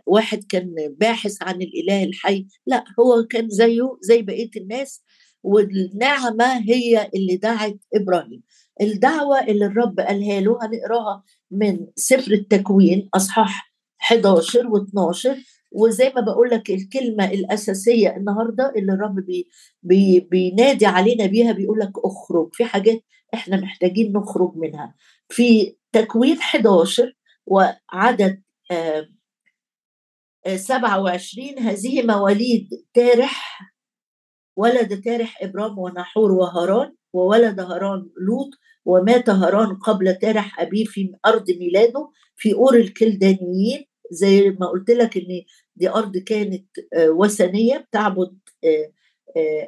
واحد 0.06 0.44
كان 0.50 0.76
باحث 1.00 1.38
عن 1.42 1.62
الإله 1.62 2.04
الحي. 2.04 2.48
لا 2.68 2.84
هو 3.00 3.24
كان 3.30 3.50
زيه 3.50 3.98
زي 4.02 4.22
بقية 4.22 4.50
الناس 4.58 5.04
والنعمة 5.44 6.58
هي 6.70 7.10
اللي 7.16 7.38
دعت 7.38 7.78
إبراهيم. 7.96 8.44
الدعوة 8.82 9.44
اللي 9.44 9.66
الرب 9.66 10.00
قالها 10.00 10.42
له 10.42 10.60
هنقراها 10.62 11.24
من 11.52 11.80
سفر 11.96 12.32
التكوين 12.32 13.10
أصحاح 13.14 13.74
11 14.02 14.70
و12 14.70 15.30
وزي 15.72 16.12
ما 16.16 16.22
بقول 16.22 16.50
لك 16.50 16.70
الكلمة 16.70 17.26
الأساسية 17.32 18.16
النهاردة 18.18 18.74
اللي 18.76 18.94
الرب 18.94 19.16
بي 19.16 19.50
بي 19.84 20.20
بينادي 20.20 20.86
علينا 20.86 21.26
بيها 21.26 21.52
بيقول 21.52 21.80
لك 21.80 21.92
أخرج. 22.06 22.50
في 22.54 22.66
حاجات 22.66 23.02
إحنا 23.34 23.58
محتاجين 23.58 24.14
نخرج 24.14 24.52
منها. 24.56 24.96
في 25.30 25.76
تكوين 25.92 26.38
11 26.38 27.14
وعدد 27.46 28.32
آه 28.32 28.53
27 30.56 31.60
هذه 31.60 32.04
مواليد 32.04 32.70
تارح 32.94 33.60
ولد 34.58 35.02
تارح 35.02 35.44
إبرام 35.44 35.80
ونحور 35.80 36.32
وهران 36.32 36.96
وولد 37.14 37.60
هران 37.60 38.10
لوط 38.28 38.50
ومات 38.86 39.30
هران 39.30 39.76
قبل 39.76 40.16
تارح 40.16 40.60
أبيه 40.60 40.86
في 40.86 41.16
أرض 41.26 41.52
ميلاده 41.52 42.10
في 42.36 42.54
أور 42.54 42.76
الكلدانيين. 42.76 43.86
زي 44.12 44.50
ما 44.50 44.68
قلت 44.68 44.90
لك 44.92 45.18
إن 45.18 45.44
دي 45.76 45.90
أرض 45.90 46.18
كانت 46.18 46.68
وثنية 46.98 47.78
بتعبد 47.78 48.40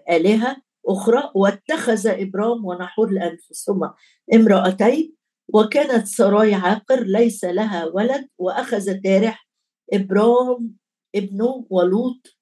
آلهة 0.10 0.58
أخرى 0.88 1.32
واتخذ 1.36 2.08
إبرام 2.08 2.66
ونحور 2.66 3.10
لانفسهما 3.12 3.94
امرأتين. 4.34 5.16
وكانت 5.54 6.08
سراي 6.08 6.54
عاقر 6.54 7.04
ليس 7.04 7.44
لها 7.44 7.86
ولد 7.86 8.28
وأخذ 8.38 9.02
تارح 9.04 9.48
ابرام 9.94 10.76
ابنه 11.16 11.66
ولوط 11.70 12.38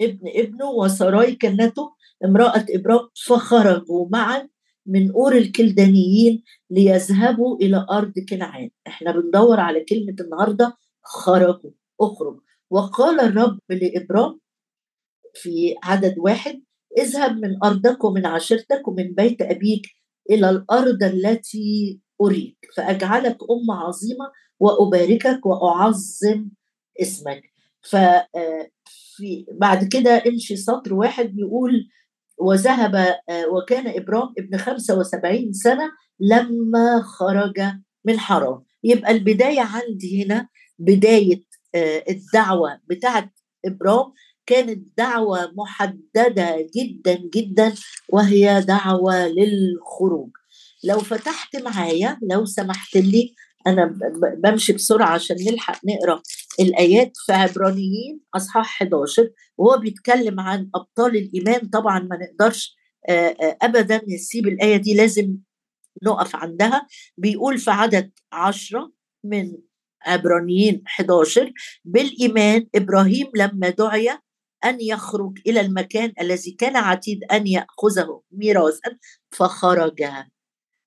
ابن 0.00 0.28
ابنه 0.34 0.70
وسراي 0.70 1.36
كنته 1.36 1.94
امرأة 2.24 2.64
ابرام 2.70 3.08
فخرجوا 3.26 4.08
معا 4.12 4.48
من 4.86 5.10
أور 5.10 5.36
الكلدانيين 5.36 6.42
ليذهبوا 6.70 7.56
إلى 7.56 7.86
أرض 7.90 8.12
كنعان. 8.28 8.70
إحنا 8.86 9.12
بندور 9.12 9.60
على 9.60 9.84
كلمة 9.84 10.16
النهارده 10.20 10.76
خرجوا 11.02 11.70
أخرج. 12.00 12.40
وقال 12.70 13.20
الرب 13.20 13.58
لابرام 13.70 14.40
في 15.34 15.74
عدد 15.84 16.14
واحد 16.18 16.62
اذهب 16.98 17.36
من 17.36 17.64
أرضك 17.64 18.04
ومن 18.04 18.26
عشيرتك 18.26 18.88
ومن 18.88 19.14
بيت 19.14 19.42
أبيك 19.42 19.86
إلى 20.30 20.50
الأرض 20.50 21.02
التي 21.02 22.00
اريك 22.20 22.58
فأجعلك 22.76 23.38
ام 23.42 23.70
عظيمة 23.70 24.30
وأباركك 24.60 25.46
وأعظم 25.46 26.48
اسمك. 27.02 27.42
ف 27.82 27.96
في 29.16 29.46
بعد 29.52 29.84
كده 29.84 30.22
امشي 30.26 30.56
سطر 30.56 30.94
واحد 30.94 31.24
بيقول 31.26 31.88
وذهب 32.38 33.16
وكان 33.52 33.86
إبرام 34.02 34.34
ابن 34.38 34.58
75 34.58 35.52
سنة 35.52 35.90
لما 36.20 37.02
خرج 37.02 37.60
من 38.04 38.18
حرام. 38.18 38.64
يبقى 38.84 39.10
البداية 39.10 39.60
عندي 39.60 40.24
هنا 40.24 40.48
بداية 40.78 41.42
الدعوة 42.08 42.80
بتاعت 42.90 43.30
إبرام 43.64 44.12
كانت 44.48 44.98
دعوة 44.98 45.52
محددة 45.56 46.68
جدا 46.76 47.18
جدا 47.34 47.74
وهي 48.08 48.60
دعوة 48.60 49.26
للخروج. 49.28 50.30
لو 50.84 50.98
فتحت 50.98 51.56
معايا 51.56 52.18
لو 52.30 52.44
سمحت 52.44 52.96
لي 52.96 53.34
أنا 53.66 53.98
بمشي 54.44 54.72
بسرعة 54.72 55.08
عشان 55.10 55.36
نلحق 55.40 55.80
نقرأ 55.84 56.22
الآيات 56.60 57.12
في 57.26 57.32
عبرانيين 57.32 58.20
أصحاح 58.36 58.82
11 58.82 59.30
وهو 59.58 59.78
بيتكلم 59.78 60.40
عن 60.40 60.70
أبطال 60.74 61.16
الإيمان 61.16 61.68
طبعا 61.68 61.98
ما 61.98 62.18
نقدرش 62.18 62.76
ابدا 63.62 64.00
نسيب 64.08 64.48
الآية 64.48 64.76
دي 64.76 64.94
لازم 64.94 65.36
نقف 66.02 66.36
عندها. 66.36 66.86
بيقول 67.18 67.58
في 67.58 67.70
عدد 67.70 68.10
عشرة 68.32 68.92
من 69.24 69.52
عبرانيين 70.06 70.82
11 70.86 71.52
بالإيمان 71.84 72.66
إبراهيم 72.74 73.26
لما 73.36 73.68
دعي 73.68 74.18
أن 74.64 74.80
يخرج 74.80 75.38
إلى 75.46 75.60
المكان 75.60 76.12
الذي 76.20 76.50
كان 76.50 76.76
عتيد 76.76 77.24
أن 77.32 77.46
يأخذه 77.46 78.22
ميراثا 78.32 78.98
فخرج 79.30 80.04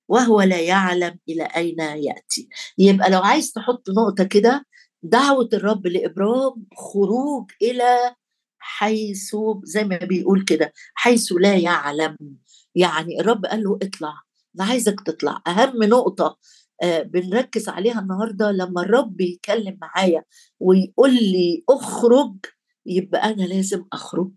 وهو 0.08 0.40
لا 0.42 0.60
يعلم 0.60 1.18
إلى 1.28 1.42
أين 1.44 1.80
يأتي. 1.80 2.48
يبقى 2.78 3.10
لو 3.10 3.20
عايز 3.20 3.52
تحط 3.52 3.90
نقطة 3.90 4.24
كده 4.24 4.66
دعوة 5.02 5.48
الرب 5.52 5.86
لإبرام 5.86 6.66
خروج 6.76 7.50
إلى 7.62 8.14
حيث 8.58 9.36
زي 9.64 9.84
ما 9.84 9.96
بيقول 9.96 10.44
كده 10.44 10.72
حيث 10.94 11.32
لا 11.40 11.54
يعلم. 11.56 12.16
يعني 12.74 13.20
الرب 13.20 13.46
قال 13.46 13.62
له 13.64 13.78
اطلع 13.82 14.14
أنا 14.56 14.64
عايزك 14.64 15.00
تطلع. 15.00 15.42
أهم 15.46 15.82
نقطة 15.84 16.38
آه 16.82 17.02
بنركز 17.02 17.68
عليها 17.68 18.00
النهارده 18.00 18.50
لما 18.50 18.82
الرب 18.82 19.20
يتكلم 19.20 19.78
معايا 19.82 20.24
ويقول 20.60 21.14
لي 21.14 21.64
اخرج 21.70 22.34
يبقى 22.86 23.24
أنا 23.24 23.42
لازم 23.42 23.84
أخرج 23.92 24.32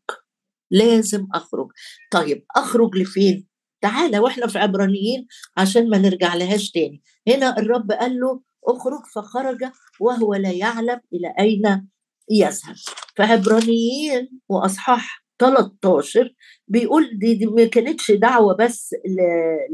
لازم 0.72 1.28
أخرج. 1.34 1.68
طيب 2.12 2.46
أخرج 2.56 2.96
لفين؟ 2.98 3.48
تعالى 3.82 4.20
وإحنا 4.20 4.48
في 4.48 4.60
عبرانيين 4.60 5.28
عشان 5.58 5.90
ما 5.90 5.98
نرجع 5.98 6.36
لهاش 6.36 6.72
تاني. 6.72 7.02
هنا 7.28 7.58
الرب 7.60 7.92
قال 7.92 8.20
له 8.20 8.42
أخرج 8.68 9.02
فخرج 9.16 9.64
وهو 10.00 10.34
لا 10.34 10.52
يعلم 10.52 11.02
إلى 11.14 11.34
أين 11.40 11.88
يذهب. 12.32 12.76
فعبرانيين 13.18 14.40
وأصحاح 14.50 15.26
13 15.40 16.34
بيقول 16.68 17.20
دي, 17.20 17.34
دي 17.34 17.46
ما 17.46 17.66
كانتش 17.66 18.12
دعوة 18.12 18.56
بس 18.60 18.94
ل... 19.06 19.16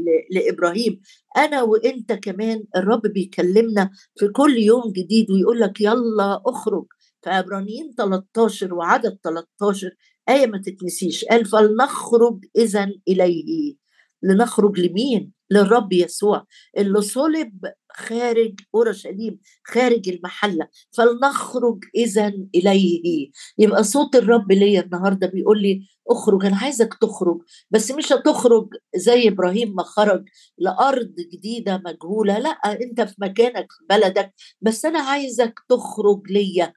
ل... 0.04 0.36
لإبراهيم. 0.38 1.00
أنا 1.36 1.62
وإنت 1.62 2.12
كمان 2.12 2.64
الرب 2.76 3.02
بيكلمنا 3.02 3.90
في 4.18 4.28
كل 4.28 4.56
يوم 4.58 4.92
جديد 4.92 5.30
ويقول 5.30 5.60
لك 5.60 5.80
يلا 5.80 6.42
أخرج. 6.46 6.86
فعبرانيين 7.22 7.94
13 7.98 8.74
وعدد 8.74 9.18
13 9.24 9.90
آية 10.28 10.46
ما 10.46 10.62
تتنسيش. 10.66 11.24
قال 11.24 11.44
فلنخرج 11.44 12.44
إذا 12.56 12.90
إليه. 13.08 13.74
لنخرج 14.22 14.80
لمين؟ 14.80 15.32
للرب 15.50 15.92
يسوع 15.92 16.46
اللي 16.78 17.00
صلب 17.02 17.52
خارج 17.92 18.60
أورشليم 18.74 19.38
خارج 19.64 20.08
المحلة. 20.08 20.68
فلنخرج 20.90 21.84
اذا 21.94 22.32
إليه. 22.54 23.30
يبقى 23.58 23.84
صوت 23.84 24.16
الرب 24.16 24.52
ليا 24.52 24.80
النهارده 24.80 25.26
بيقول 25.26 25.62
لي 25.62 25.80
اخرج 26.08 26.44
أنا 26.46 26.56
عايزك 26.56 26.94
تخرج. 27.00 27.38
بس 27.70 27.90
مش 27.90 28.12
هتخرج 28.12 28.68
زي 28.96 29.28
إبراهيم 29.28 29.74
ما 29.74 29.82
خرج 29.82 30.24
لأرض 30.58 31.14
جديدة 31.32 31.82
مجهولة. 31.86 32.38
لا 32.38 32.50
أنت 32.50 33.00
في 33.00 33.14
مكانك 33.18 33.66
في 33.72 33.84
بلدك. 33.90 34.34
بس 34.60 34.84
أنا 34.84 35.00
عايزك 35.00 35.54
تخرج 35.68 36.22
ليا. 36.30 36.72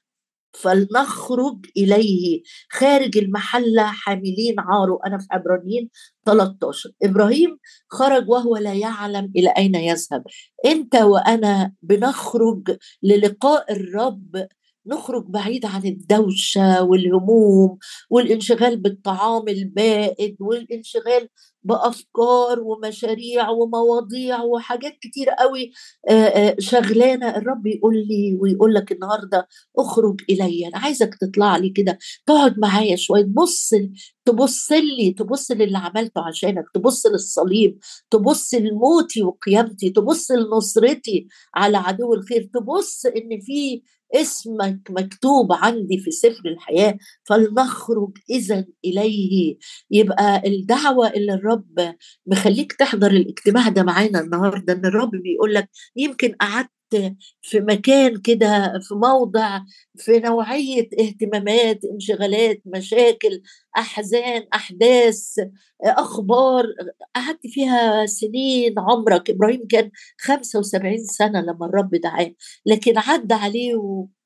فلنخرج 0.62 1.66
إليه. 1.78 2.42
خارج 2.72 3.18
المحلة 3.18 3.84
حاملين 3.84 4.56
عاره 4.60 5.00
أنا 5.08 5.18
في 5.18 5.28
عبرانيين 5.32 5.90
13 6.26 6.92
إبراهيم 7.04 7.58
خرج 7.90 8.30
وهو 8.30 8.58
لا 8.58 8.74
يعلم 8.74 9.32
إلى 9.36 9.50
أين 9.58 9.76
يذهب. 9.76 10.24
أنت 10.66 10.96
وأنا 10.96 11.74
بنخرج 11.82 12.78
للقاء 13.04 13.74
الرب 13.74 14.48
نخرج 14.88 15.26
بعيد 15.28 15.66
عن 15.66 15.86
الدوشة 15.86 16.84
والهموم 16.84 17.78
والانشغال 18.10 18.78
بالطعام 18.78 19.48
البائد 19.48 20.36
والانشغال 20.40 21.30
بأفكار 21.64 22.60
ومشاريع 22.60 23.50
ومواضيع 23.50 24.42
وحاجات 24.44 24.98
كتير 25.02 25.30
قوي. 25.30 25.72
شغلانة 26.60 27.30
الرب 27.38 27.68
يقول 27.68 27.96
لي 27.96 28.38
ويقول 28.42 28.74
لك 28.74 28.92
النهاردة 28.92 29.48
اخرج 29.78 30.22
إلي 30.30 30.68
أنا 30.68 30.78
عايزك 30.78 31.16
تطلع 31.22 31.58
لي 31.58 31.70
كده 31.70 31.98
تقعد 32.26 32.60
معايا 32.60 32.96
شوية 32.96 33.22
تبص 33.24 33.70
تبص 34.26 34.72
لي 34.72 35.14
تبص 35.14 35.52
للي 35.52 35.78
عملته 35.78 36.22
عشانك 36.28 36.66
تبص 36.74 37.06
للصليب 37.06 37.80
تبص 38.12 38.54
لموتي 38.54 39.24
وقيامتي 39.24 39.90
تبص 39.90 40.32
لنصرتي 40.32 41.28
على 41.56 41.78
عدو 41.78 42.14
الخير 42.14 42.50
تبص 42.54 43.06
إن 43.06 43.40
في 43.42 43.82
اسمك 44.16 44.80
مكتوب 44.90 45.54
عندي 45.54 45.98
في 45.98 46.12
سفر 46.12 46.50
الحياة 46.50 46.98
فلنخرج 47.24 48.18
إذا 48.30 48.66
إليه. 48.86 49.58
يبقى 49.92 50.42
الدعوة 50.48 51.08
اللي 51.10 51.34
الرب 51.34 51.96
مخليك 52.28 52.74
تحضر 52.74 53.12
الاجتماع 53.12 53.70
ده 53.70 53.84
معانا 53.84 54.20
النهاردة 54.22 54.74
إن 54.74 54.86
الرب 54.86 55.12
بيقول 55.12 55.54
لك 55.54 55.70
يمكن 55.96 56.32
قعدت 56.42 56.70
في 57.42 57.60
مكان 57.60 58.18
كده 58.22 58.80
في 58.82 58.96
موضع 58.96 59.60
في 59.98 60.20
نوعية 60.20 60.90
اهتمامات 61.00 61.80
انشغالات 61.86 62.62
مشاكل 62.66 63.42
أحزان 63.78 64.48
أحداث 64.54 65.40
أخبار 65.84 66.66
قعدت 67.16 67.48
فيها 67.48 68.06
سنين 68.06 68.80
عمرك. 68.80 69.30
إبراهيم 69.30 69.68
كان 69.68 69.92
75 70.22 70.98
سنة 71.06 71.42
لما 71.42 71.66
الرب 71.66 71.96
دعاه 71.96 72.32
لكن 72.66 72.98
عدى 72.98 73.34
عليه 73.34 73.76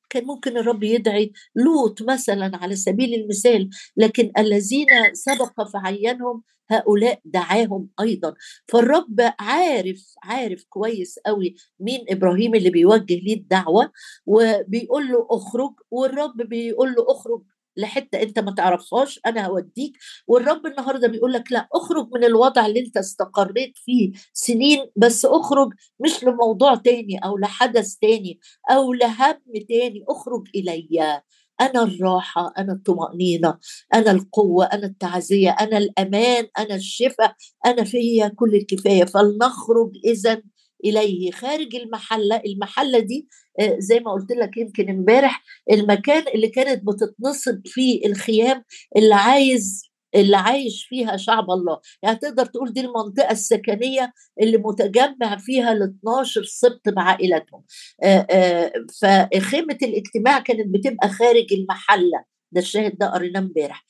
كان 0.09 0.25
ممكن 0.25 0.57
الرب 0.57 0.83
يدعي 0.83 1.31
لوط 1.55 2.01
مثلا 2.01 2.51
على 2.57 2.75
سبيل 2.75 3.13
المثال 3.13 3.69
لكن 3.97 4.31
الذين 4.37 4.87
سبق 5.13 5.63
فعينهم 5.73 6.43
هؤلاء 6.71 7.19
دعاهم 7.25 7.89
أيضا. 7.99 8.33
فالرب 8.67 9.21
عارف 9.39 10.13
عارف 10.23 10.65
كويس 10.69 11.19
قوي 11.25 11.55
مين 11.79 12.05
إبراهيم 12.09 12.55
اللي 12.55 12.69
بيوجه 12.69 13.15
ليه 13.15 13.35
الدعوة 13.35 13.91
وبيقول 14.25 15.07
له 15.07 15.27
اخرج 15.31 15.71
والرب 15.91 16.37
بيقول 16.37 16.93
له 16.93 17.05
اخرج. 17.09 17.43
لحتة 17.79 18.21
أنت 18.21 18.39
ما 18.39 18.51
تعرفهاش 18.51 19.19
أنا 19.25 19.45
هوديك. 19.47 19.97
والرب 20.27 20.65
النهارده 20.67 21.07
بيقول 21.07 21.33
لك 21.33 21.51
لا 21.51 21.67
أخرج 21.73 22.09
من 22.15 22.23
الوضع 22.23 22.65
اللي 22.65 22.79
أنت 22.79 22.97
استقريت 22.97 23.77
فيه 23.77 24.11
سنين 24.33 24.85
بس 24.95 25.25
أخرج 25.25 25.69
مش 25.99 26.23
لموضوع 26.23 26.75
تاني 26.75 27.17
أو 27.25 27.37
لحدث 27.37 27.95
تاني 27.95 28.39
أو 28.71 28.93
لهم 28.93 29.39
تاني 29.69 30.03
أخرج 30.09 30.47
إلي. 30.55 31.21
أنا 31.61 31.83
الراحة 31.83 32.53
أنا 32.57 32.73
الطمأنينة 32.73 33.57
أنا 33.93 34.11
القوة 34.11 34.65
أنا 34.65 34.85
التعزية 34.85 35.49
أنا 35.49 35.77
الأمان 35.77 36.47
أنا 36.59 36.75
الشفاء 36.75 37.35
أنا 37.65 37.83
فيا 37.83 38.27
كل 38.27 38.55
الكفاية. 38.55 39.05
فلنخرج 39.05 39.91
اذا 40.05 40.41
إليه 40.85 41.31
خارج 41.31 41.75
المحلة 41.75 42.41
المحلة 42.45 42.99
دي 42.99 43.27
آه، 43.59 43.75
زي 43.79 43.99
ما 43.99 44.11
قلت 44.11 44.31
لك 44.31 44.57
يمكن 44.57 44.89
امبارح 44.89 45.43
المكان 45.71 46.23
اللي 46.35 46.47
كانت 46.47 46.83
بتتنصب 46.87 47.61
فيه 47.65 48.05
الخيام 48.05 48.63
اللي 48.97 49.15
عايز 49.15 49.89
اللي 50.15 50.37
عايش 50.37 50.85
فيها 50.89 51.17
شعب 51.17 51.51
الله. 51.51 51.79
يعني 52.03 52.17
تقدر 52.17 52.45
تقول 52.45 52.73
دي 52.73 52.81
المنطقة 52.81 53.31
السكنية 53.31 54.13
اللي 54.41 54.57
متجمع 54.57 55.37
فيها 55.37 55.71
ال 55.71 55.83
12 55.83 56.43
سبط 56.43 56.89
بعائلتهم 56.89 57.63
آه، 58.03 58.27
آه، 58.31 58.73
فخيمة 59.01 59.77
الاجتماع 59.83 60.39
كانت 60.39 60.67
بتبقى 60.75 61.09
خارج 61.09 61.53
المحلة. 61.53 62.23
ده 62.51 62.61
الشاهد 62.61 62.97
ده 62.97 63.07
قريناه 63.09 63.39
امبارح. 63.39 63.85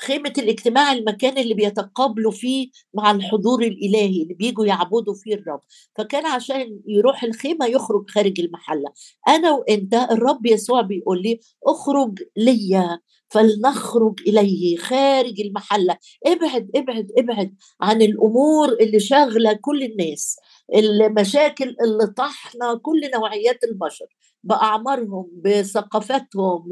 خيمة 0.00 0.32
الاجتماع 0.38 0.92
المكان 0.92 1.38
اللي 1.38 1.54
بيتقابلوا 1.54 2.32
فيه 2.32 2.68
مع 2.94 3.10
الحضور 3.10 3.62
الإلهي 3.62 4.22
اللي 4.22 4.34
بيجوا 4.34 4.66
يعبدوا 4.66 5.14
فيه 5.14 5.34
الرب. 5.34 5.60
فكان 5.98 6.26
عشان 6.26 6.80
يروح 6.86 7.24
الخيمة 7.24 7.66
يخرج 7.66 8.10
خارج 8.10 8.40
المحلة. 8.40 8.92
أنا 9.28 9.52
وإنت 9.52 9.94
الرب 9.94 10.46
يسوع 10.46 10.80
بيقول 10.80 11.22
لي 11.22 11.40
اخرج 11.66 12.18
ليا 12.36 12.98
فلنخرج 13.28 14.20
إليه 14.26 14.76
خارج 14.76 15.40
المحلة. 15.40 15.96
ابعد 16.26 16.70
ابعد 16.74 17.08
ابعد 17.18 17.54
عن 17.80 18.02
الأمور 18.02 18.68
اللي 18.72 19.00
شاغلة 19.00 19.52
كل 19.52 19.82
الناس 19.82 20.36
المشاكل 20.74 21.76
اللي 21.84 22.06
طحنا 22.06 22.80
كل 22.82 23.10
نوعيات 23.14 23.64
البشر. 23.64 24.06
بأعمارهم 24.44 25.26
بثقافتهم 25.44 26.68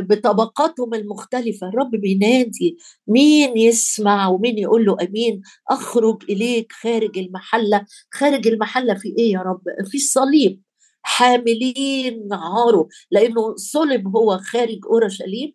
بطبقاتهم 0.00 0.94
المختلفة. 0.94 1.68
الرب 1.68 1.90
بينادي 1.90 2.76
مين 3.08 3.56
يسمع 3.56 4.28
ومين 4.28 4.58
يقول 4.58 4.86
له 4.86 4.96
أمين. 5.02 5.40
أخرج 5.70 6.22
إليك 6.30 6.72
خارج 6.72 7.18
المحلة. 7.18 7.86
خارج 8.14 8.46
المحلة 8.48 8.94
في 8.94 9.14
إيه 9.18 9.32
يا 9.32 9.38
رب؟ 9.40 9.62
في 9.90 9.96
الصليب. 9.96 10.62
حاملين 11.02 12.28
عاره 12.32 12.88
لأنه 13.10 13.56
صلب 13.56 14.16
هو 14.16 14.38
خارج 14.38 14.78
أورشليم 14.86 15.52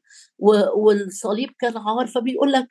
والصليب 0.76 1.50
كان 1.60 1.78
عار. 1.78 2.08
فبيقول 2.08 2.52
لك 2.52 2.68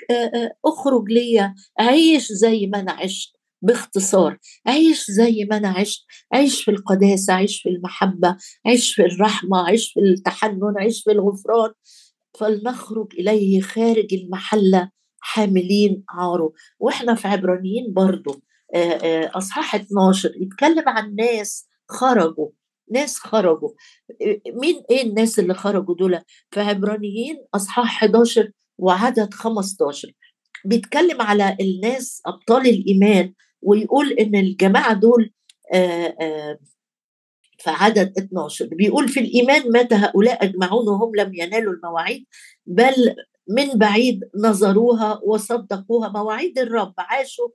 أخرج 0.64 1.04
ليا. 1.08 1.54
عيش 1.78 2.32
زي 2.32 2.66
ما 2.66 2.80
أنا 2.80 2.92
عشت. 2.92 3.39
باختصار 3.62 4.38
عيش 4.66 5.10
زي 5.10 5.46
ما 5.50 5.56
أنا 5.56 5.68
عشت 5.68 6.06
عيش 6.32 6.64
في 6.64 6.70
القداسة 6.70 7.32
عيش 7.34 7.62
في 7.62 7.68
المحبة 7.68 8.36
عيش 8.66 8.94
في 8.94 9.02
الرحمة 9.02 9.66
عيش 9.66 9.92
في 9.92 10.00
التحنن 10.00 10.74
عيش 10.78 11.02
في 11.02 11.10
الغفران. 11.12 11.70
فلنخرج 12.38 13.06
إليه 13.18 13.60
خارج 13.60 14.14
المحلة 14.14 14.90
حاملين 15.20 16.04
عاره. 16.08 16.52
وإحنا 16.78 17.14
في 17.14 17.28
عبرانيين 17.28 17.92
برضو 17.92 18.42
أصحاح 19.34 19.74
12 19.74 20.32
يتكلم 20.40 20.88
عن 20.88 21.14
ناس 21.14 21.68
خرجوا 21.88 22.48
ناس 22.92 23.16
خرجوا. 23.18 23.70
مين 24.62 24.82
إيه 24.90 25.02
الناس 25.02 25.38
اللي 25.38 25.54
خرجوا 25.54 25.94
دول؟ 25.94 26.20
في 26.50 26.60
عبرانيين 26.60 27.44
أصحاح 27.54 28.02
11 28.04 28.50
وعدد 28.78 29.34
15 29.34 30.12
بيتكلم 30.64 31.22
على 31.22 31.56
الناس 31.60 32.22
أبطال 32.26 32.66
الإيمان 32.66 33.32
ويقول 33.62 34.12
إن 34.12 34.34
الجماعة 34.36 34.92
دول 34.92 35.32
في 37.58 37.70
عدد 37.70 38.18
12 38.18 38.66
بيقول 38.66 39.08
في 39.08 39.20
الإيمان 39.20 39.70
مات 39.72 39.92
هؤلاء 39.92 40.44
أجمعون 40.44 40.88
وهم 40.88 41.16
لم 41.16 41.34
ينالوا 41.34 41.72
المواعيد 41.72 42.26
بل 42.66 43.14
من 43.48 43.66
بعيد 43.68 44.20
نظروها 44.36 45.20
وصدقوها 45.24 46.08
مواعيد 46.08 46.58
الرب 46.58 46.94
عاشوا 46.98 47.48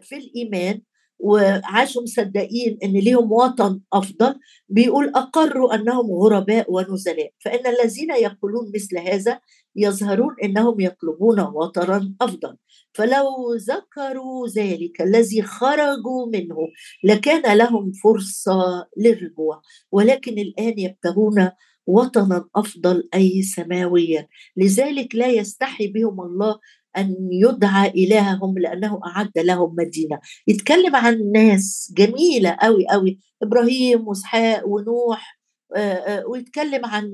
في 0.00 0.16
الإيمان 0.16 0.80
وعاشوا 1.22 2.02
مصدقين 2.02 2.78
إن 2.84 2.92
ليهم 2.92 3.32
وطن 3.32 3.80
أفضل 3.92 4.34
بيقول 4.68 5.12
أقروا 5.14 5.74
أنهم 5.74 6.10
غرباء 6.10 6.72
ونزلاء 6.72 7.32
فإن 7.44 7.66
الذين 7.66 8.10
يقولون 8.10 8.72
مثل 8.74 8.98
هذا 8.98 9.40
يظهرون 9.76 10.36
إنهم 10.44 10.80
يطلبون 10.80 11.40
وطنا 11.40 12.14
أفضل. 12.20 12.56
فلو 12.94 13.54
ذكروا 13.54 14.48
ذلك 14.48 15.00
الذي 15.00 15.42
خرجوا 15.42 16.26
منه 16.32 16.56
لكان 17.04 17.56
لهم 17.58 17.92
فرصة 17.92 18.86
للرجوع 18.96 19.62
ولكن 19.92 20.38
الآن 20.38 20.78
يبتغون 20.78 21.50
وطنا 21.86 22.44
أفضل 22.56 23.08
أي 23.14 23.42
سماويا. 23.42 24.28
لذلك 24.56 25.14
لا 25.14 25.26
يستحي 25.28 25.86
بهم 25.86 26.20
الله 26.20 26.58
أن 26.96 27.16
يدعى 27.32 27.88
إلههم 27.88 28.58
لأنه 28.58 29.00
أعد 29.06 29.38
لهم 29.38 29.74
مدينة. 29.78 30.20
يتكلم 30.48 30.96
عن 30.96 31.32
ناس 31.32 31.92
جميلة 31.96 32.56
قوي 32.60 32.86
قوي 32.90 33.18
إبراهيم 33.42 34.08
وإسحاق 34.08 34.68
ونوح 34.68 35.40
ويتكلم 36.26 36.86
عن 36.86 37.12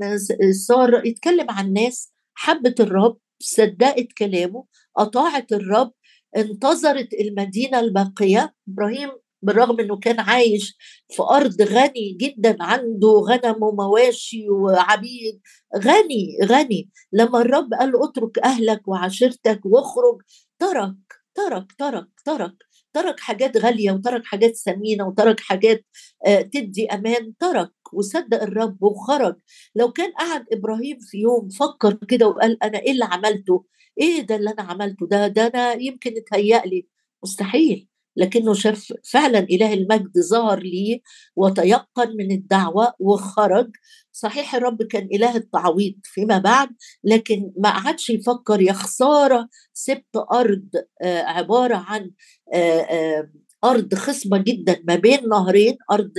سارة 0.66 1.06
يتكلم 1.06 1.50
عن 1.50 1.72
ناس 1.72 2.12
حبت 2.34 2.80
الرب 2.80 3.18
صدقت 3.40 4.12
كلامه 4.18 4.64
اطاعت 4.96 5.52
الرب 5.52 5.92
انتظرت 6.36 7.08
المدينة 7.14 7.80
الباقية. 7.80 8.54
إبراهيم 8.68 9.10
بالرغم 9.42 9.80
إنه 9.80 9.96
كان 9.98 10.20
عايش 10.20 10.76
في 11.08 11.22
أرض 11.22 11.62
غني 11.62 12.16
جدا 12.20 12.56
عنده 12.60 13.08
غنم 13.08 13.62
ومواشي 13.62 14.50
وعبيد. 14.50 15.40
غني 15.76 16.38
غني. 16.44 16.90
لما 17.12 17.40
الرب 17.40 17.74
قال 17.80 17.92
له 17.92 18.04
اترك 18.04 18.38
أهلك 18.38 18.88
وعشيرتك 18.88 19.60
واخرج 19.64 20.22
ترك 20.58 20.94
ترك 21.34 21.72
ترك 21.78 22.08
ترك. 22.24 22.54
ترك 22.92 23.20
حاجات 23.20 23.56
غالية 23.56 23.92
وترك 23.92 24.24
حاجات 24.24 24.56
ثمينة 24.56 25.08
وترك 25.08 25.40
حاجات 25.40 25.84
آه، 26.26 26.40
تدي 26.42 26.86
أمان. 26.86 27.34
ترك 27.40 27.72
وصدق 27.92 28.42
الرب 28.42 28.82
وخرج. 28.82 29.36
لو 29.74 29.92
كان 29.92 30.12
قعد 30.12 30.44
إبراهيم 30.52 30.98
في 31.00 31.18
يوم 31.18 31.48
فكر 31.48 31.98
كده 32.08 32.26
وقال 32.28 32.62
أنا 32.62 32.78
إيه 32.78 32.92
اللي 32.92 33.04
عملته؟ 33.04 33.64
إيه 34.00 34.20
ده 34.22 34.36
اللي 34.36 34.50
أنا 34.50 34.62
عملته؟ 34.62 35.06
ده 35.08 35.26
ده 35.28 35.46
أنا 35.46 35.72
يمكن 35.74 36.14
اتهيأ 36.16 36.62
لي. 36.66 36.86
مستحيل. 37.22 37.88
لكنه 38.16 38.54
شاف 38.54 38.92
فعلا 39.12 39.38
إله 39.38 39.74
المجد 39.74 40.12
ظهر 40.30 40.58
ليه 40.60 41.00
وتيقن 41.36 42.16
من 42.16 42.30
الدعوة 42.30 42.94
وخرج. 42.98 43.70
صحيح 44.12 44.54
الرب 44.54 44.82
كان 44.82 45.08
إله 45.12 45.36
التعويض 45.36 45.94
فيما 46.04 46.38
بعد 46.38 46.68
لكن 47.04 47.52
ما 47.58 47.70
قعدش 47.70 48.10
يفكر 48.10 48.60
يا 48.60 48.72
خسارة 48.72 49.48
سبت 49.72 50.16
أرض 50.32 50.68
آه، 51.02 51.22
عبارة 51.22 51.76
عن 51.76 52.10
آه، 52.54 52.80
آه، 52.80 53.30
أرض 53.64 53.94
خصبة 53.94 54.38
جدا 54.38 54.80
ما 54.84 54.94
بين 54.94 55.28
نهرين 55.28 55.76
أرض 55.90 56.12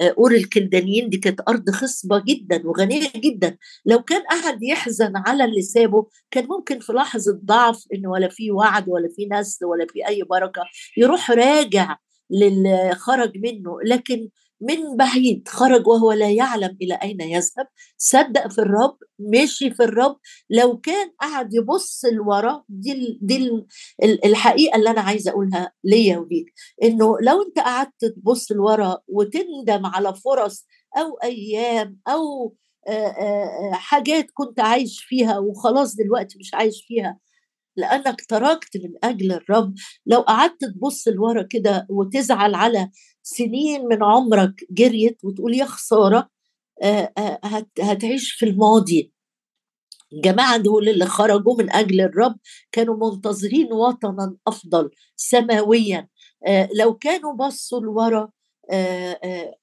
آه، 0.00 0.14
أور 0.18 0.32
الكلدانيين 0.34 1.08
دي 1.10 1.16
كانت 1.18 1.40
أرض 1.48 1.70
خصبة 1.70 2.22
جدا 2.28 2.62
وغنية 2.68 3.08
جدا. 3.16 3.56
لو 3.86 4.02
كان 4.02 4.22
أحد 4.26 4.62
يحزن 4.62 5.12
على 5.16 5.44
اللي 5.44 5.62
سابه 5.62 6.06
كان 6.30 6.46
ممكن 6.46 6.78
في 6.80 6.92
لحظة 6.92 7.40
ضعف 7.44 7.84
انه 7.94 8.10
ولا 8.10 8.28
في 8.28 8.50
وعد 8.50 8.88
ولا 8.88 9.08
في 9.16 9.28
نسل 9.32 9.64
ولا 9.66 9.86
في 9.92 10.08
أي 10.08 10.22
بركة 10.22 10.62
يروح 10.96 11.30
راجع 11.30 11.96
للي 12.30 12.94
خرج 12.94 13.38
منه. 13.38 13.78
لكن 13.84 14.28
من 14.62 14.96
بعيد 14.96 15.48
خرج 15.48 15.86
وهو 15.86 16.12
لا 16.12 16.30
يعلم 16.30 16.76
إلى 16.82 16.94
أين 16.94 17.20
يذهب. 17.20 17.66
صدق 17.96 18.48
في 18.48 18.58
الرب 18.58 18.96
مشي 19.18 19.70
في 19.70 19.82
الرب. 19.82 20.16
لو 20.50 20.78
كان 20.78 21.10
قعد 21.20 21.54
يبص 21.54 22.04
لورا 22.04 22.64
دي 22.68 23.18
دي 23.22 23.66
الحقيقة 24.02 24.76
اللي 24.76 24.90
أنا 24.90 25.00
عايزة 25.00 25.30
أقولها 25.30 25.72
ليا 25.84 26.18
وليك 26.18 26.52
إنه 26.82 27.16
لو 27.20 27.42
أنت 27.42 27.58
قعدت 27.58 28.04
تبص 28.04 28.52
لورا 28.52 28.98
وتندم 29.08 29.86
على 29.86 30.14
فرص 30.14 30.66
أو 30.96 31.14
أيام 31.24 31.98
أو 32.08 32.54
حاجات 33.72 34.26
كنت 34.34 34.60
عايش 34.60 35.04
فيها 35.04 35.38
وخلاص 35.38 35.96
دلوقتي 35.96 36.38
مش 36.38 36.54
عايش 36.54 36.84
فيها 36.88 37.18
لأنك 37.76 38.24
تركت 38.28 38.76
من 38.76 38.90
أجل 39.04 39.32
الرب. 39.32 39.74
لو 40.06 40.20
قعدت 40.20 40.64
تبص 40.64 41.08
لورا 41.08 41.42
كده 41.42 41.86
وتزعل 41.90 42.54
على 42.54 42.90
سنين 43.22 43.84
من 43.84 44.04
عمرك 44.04 44.54
جريت 44.70 45.18
وتقول 45.24 45.54
يا 45.54 45.64
خسارة 45.64 46.28
هتعيش 47.80 48.32
في 48.32 48.46
الماضي. 48.46 49.12
الجماعة 50.12 50.56
دول 50.56 50.88
اللي 50.88 51.06
خرجوا 51.06 51.56
من 51.58 51.72
أجل 51.72 52.00
الرب 52.00 52.36
كانوا 52.72 53.10
منتظرين 53.10 53.72
وطنا 53.72 54.36
أفضل 54.46 54.90
سماويا. 55.16 56.08
لو 56.78 56.94
كانوا 56.94 57.32
بصوا 57.34 57.80
لورا 57.80 58.30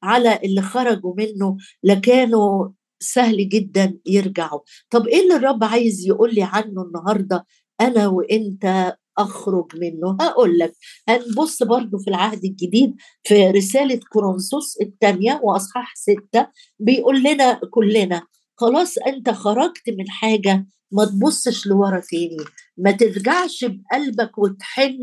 على 0.03 0.39
اللي 0.43 0.61
خرجوا 0.61 1.13
منه 1.17 1.57
لكانوا 1.83 2.69
سهل 2.99 3.49
جدا 3.49 3.99
يرجعوا. 4.05 4.59
طب 4.89 5.07
إيه 5.07 5.21
اللي 5.23 5.35
الرب 5.35 5.63
عايز 5.63 6.07
يقول 6.07 6.35
لي 6.35 6.43
عنه 6.43 6.81
النهارده؟ 6.81 7.45
أنا 7.81 8.07
وإنت 8.07 8.95
أخرج 9.17 9.65
منه. 9.75 10.17
هقول 10.21 10.57
لك 10.57 10.73
هنبص 11.09 11.63
برضو 11.63 11.97
في 11.97 12.07
العهد 12.09 12.43
الجديد 12.45 12.95
في 13.23 13.47
رسالة 13.51 13.99
كورنثوس 14.11 14.77
الثانية 14.81 15.39
وأصحاح 15.43 15.93
ستة 15.95 16.47
بيقول 16.79 17.23
لنا 17.23 17.59
كلنا 17.71 18.21
خلاص 18.57 18.97
أنت 18.97 19.29
خرجت 19.29 19.89
من 19.97 20.09
حاجة 20.09 20.65
ما 20.91 21.05
تبصش 21.05 21.67
لورا 21.67 22.01
تاني. 22.11 22.37
ما 22.77 22.91
ترجعش 22.91 23.65
بقلبك 23.65 24.37
وتحن 24.37 24.97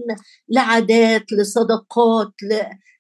لعادات 0.49 1.33
لصدقات 1.33 2.33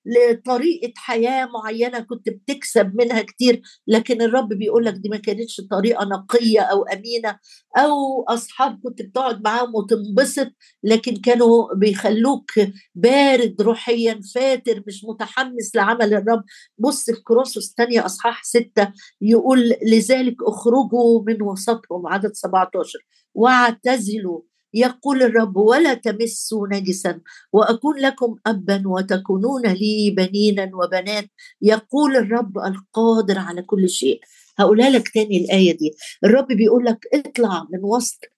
لطريقة 0.07 0.93
حياة 0.97 1.47
معينة 1.47 2.01
كنت 2.01 2.29
بتكسب 2.29 2.93
منها 2.95 3.23
كتير 3.23 3.63
لكن 3.87 4.23
الرب 4.23 4.49
بيقول 4.49 4.85
لك 4.85 4.95
دي 4.95 5.09
ما 5.09 5.17
كانتش 5.17 5.61
طريقة 5.71 6.05
نقية 6.05 6.61
أو 6.61 6.83
أمينة 6.85 7.39
أو 7.79 8.23
أصحاب 8.29 8.81
كنت 8.85 9.03
بتقعد 9.03 9.45
معاهم 9.45 9.75
وتنبسط 9.75 10.49
لكن 10.85 11.17
كانوا 11.17 11.75
بيخلوك 11.75 12.51
بارد 12.95 13.63
روحيا 13.63 14.21
فاتر 14.35 14.83
مش 14.87 15.05
متحمس 15.05 15.77
لعمل 15.77 16.15
الرب. 16.15 16.45
بص 16.79 17.05
في 17.11 17.23
كروسوس 17.25 17.75
ثانية 17.77 18.07
أصحاح 18.07 18.45
ستة 18.45 18.93
يقول 19.21 19.73
لذلك 19.93 20.37
أخرجوا 20.49 21.23
من 21.27 21.43
وسطهم 21.43 22.07
عدد 22.07 22.33
17 22.35 22.99
واعتزلوا 23.35 24.41
يقول 24.77 25.23
الرب 25.23 25.57
ولا 25.57 25.95
تمسوا 25.95 26.69
نجسا 26.73 27.21
وأكون 27.53 27.99
لكم 28.01 28.37
ابا 28.47 28.83
وتكونون 28.87 29.63
لي 29.67 30.11
بنينا 30.17 30.71
وبنات. 30.75 31.31
يقول 31.63 32.17
الرب 32.17 32.59
القادر 32.59 33.39
على 33.39 33.63
كل 33.63 33.89
شيء. 33.89 34.21
هقولها 34.59 34.91
لك 34.91 35.09
تاني 35.09 35.37
الآية 35.45 35.77
دي. 35.79 35.95
الرب 36.25 36.47
بيقول 36.49 36.85
لك 36.85 36.99
اطلع 37.15 37.67
من 37.73 37.85
وسط 37.85 38.36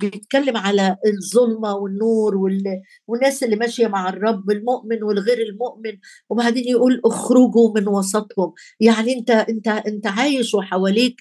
بيتكلم 0.00 0.56
على 0.56 0.96
الظلمة 1.06 1.74
والنور 1.74 2.36
والناس 3.08 3.42
اللي 3.42 3.56
ماشية 3.56 3.86
مع 3.86 4.08
الرب 4.08 4.50
المؤمن 4.50 5.02
والغير 5.02 5.38
المؤمن 5.42 5.92
وبعدين 6.30 6.64
يقول 6.68 7.00
اخرجوا 7.04 7.72
من 7.80 7.88
وسطهم. 7.88 8.52
يعني 8.80 9.12
أنت 9.18 9.30
أنت 9.30 9.68
أنت 9.68 10.06
عايش 10.06 10.54
وحواليك 10.54 11.16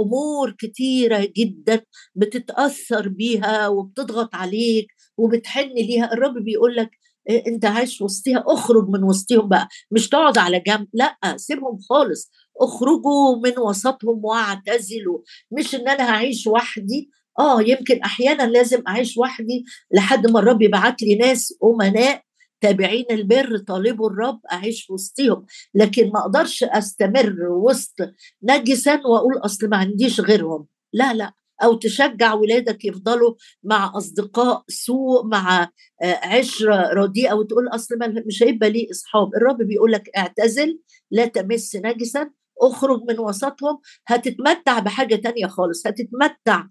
أمور 0.00 0.50
كتيرة 0.58 1.28
جدا 1.36 1.80
بتتأثر 2.14 3.08
بيها 3.08 3.68
وبتضغط 3.68 4.34
عليك 4.34 4.86
وبتحن 5.16 5.68
ليها. 5.68 6.12
الرب 6.12 6.34
بيقول 6.44 6.76
لك 6.76 6.90
أنت 7.30 7.64
عايش 7.64 8.02
وسطيها 8.02 8.44
اخرج 8.46 8.88
من 8.88 9.04
وسطهم 9.04 9.48
بقى. 9.48 9.68
مش 9.90 10.08
تقعد 10.08 10.38
على 10.38 10.60
جنب 10.66 10.88
لا 10.92 11.18
سيبهم 11.36 11.78
خالص. 11.90 12.30
اخرجوا 12.60 13.36
من 13.44 13.58
وسطهم 13.58 14.24
واعتزلوا. 14.24 15.18
مش 15.50 15.74
إن 15.74 15.88
أنا 15.88 16.10
هعيش 16.10 16.46
وحدي. 16.46 17.10
آه 17.38 17.62
يمكن 17.62 18.00
أحيانا 18.00 18.42
لازم 18.42 18.82
أعيش 18.88 19.18
وحدي 19.18 19.64
لحد 19.94 20.26
ما 20.30 20.40
الرب 20.40 20.62
يبعت 20.62 21.02
لي 21.02 21.14
ناس 21.14 21.54
أمناء 21.64 22.22
تابعين 22.60 23.04
البر 23.10 23.58
طالبوا 23.58 24.10
الرب 24.10 24.40
أعيش 24.52 24.90
وسطهم 24.90 25.46
لكن 25.74 26.10
ما 26.14 26.20
أقدرش 26.20 26.62
أستمر 26.64 27.34
وسط 27.50 27.94
نجسا 28.42 28.94
وأقول 29.06 29.38
أصل 29.38 29.68
ما 29.68 29.76
عنديش 29.76 30.20
غيرهم. 30.20 30.66
لا 30.92 31.14
لا. 31.14 31.32
أو 31.62 31.74
تشجع 31.74 32.34
ولادك 32.34 32.84
يفضلوا 32.84 33.34
مع 33.62 33.92
أصدقاء 33.96 34.64
سوء 34.68 35.26
مع 35.26 35.68
آه، 36.02 36.20
عشرة 36.26 36.90
رديئه 36.92 37.32
وتقول 37.32 37.68
أصل 37.68 37.94
مش 38.26 38.42
هيبقى 38.42 38.70
لي 38.70 38.88
أصحاب. 38.90 39.34
الرب 39.34 39.58
بيقول 39.62 39.92
لك 39.92 40.10
اعتزل 40.16 40.80
لا 41.10 41.26
تمس 41.26 41.76
نجسا 41.76 42.30
اخرج 42.62 43.02
من 43.08 43.18
وسطهم. 43.18 43.78
هتتمتع 44.06 44.78
بحاجة 44.78 45.16
تانية 45.16 45.46
خالص 45.46 45.86
هتتمتع 45.86 46.64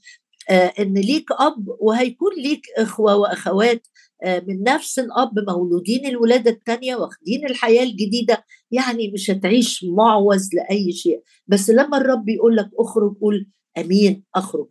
آه، 0.50 0.74
إن 0.80 0.94
ليك 0.94 1.32
أب 1.32 1.66
وهيكون 1.80 2.32
ليك 2.38 2.62
إخوة 2.78 3.16
وأخوات 3.16 3.88
آه، 4.24 4.44
من 4.48 4.64
نفس 4.64 5.00
الأب 5.00 5.32
مولودين 5.50 6.06
الولادة 6.06 6.52
الثانية 6.52 6.96
واخدين 6.96 7.46
الحياة 7.46 7.84
الجديدة. 7.84 8.46
يعني 8.72 9.12
مش 9.12 9.32
هتعيش 9.32 9.86
معوز 9.98 10.50
لأي 10.56 10.92
شيء. 10.92 11.22
بس 11.48 11.70
لما 11.70 11.98
الرب 11.98 12.30
يقول 12.30 12.56
لك 12.56 12.70
اخرج 12.80 13.16
قول 13.22 13.48
أمين 13.78 14.24
أخرج. 14.36 14.68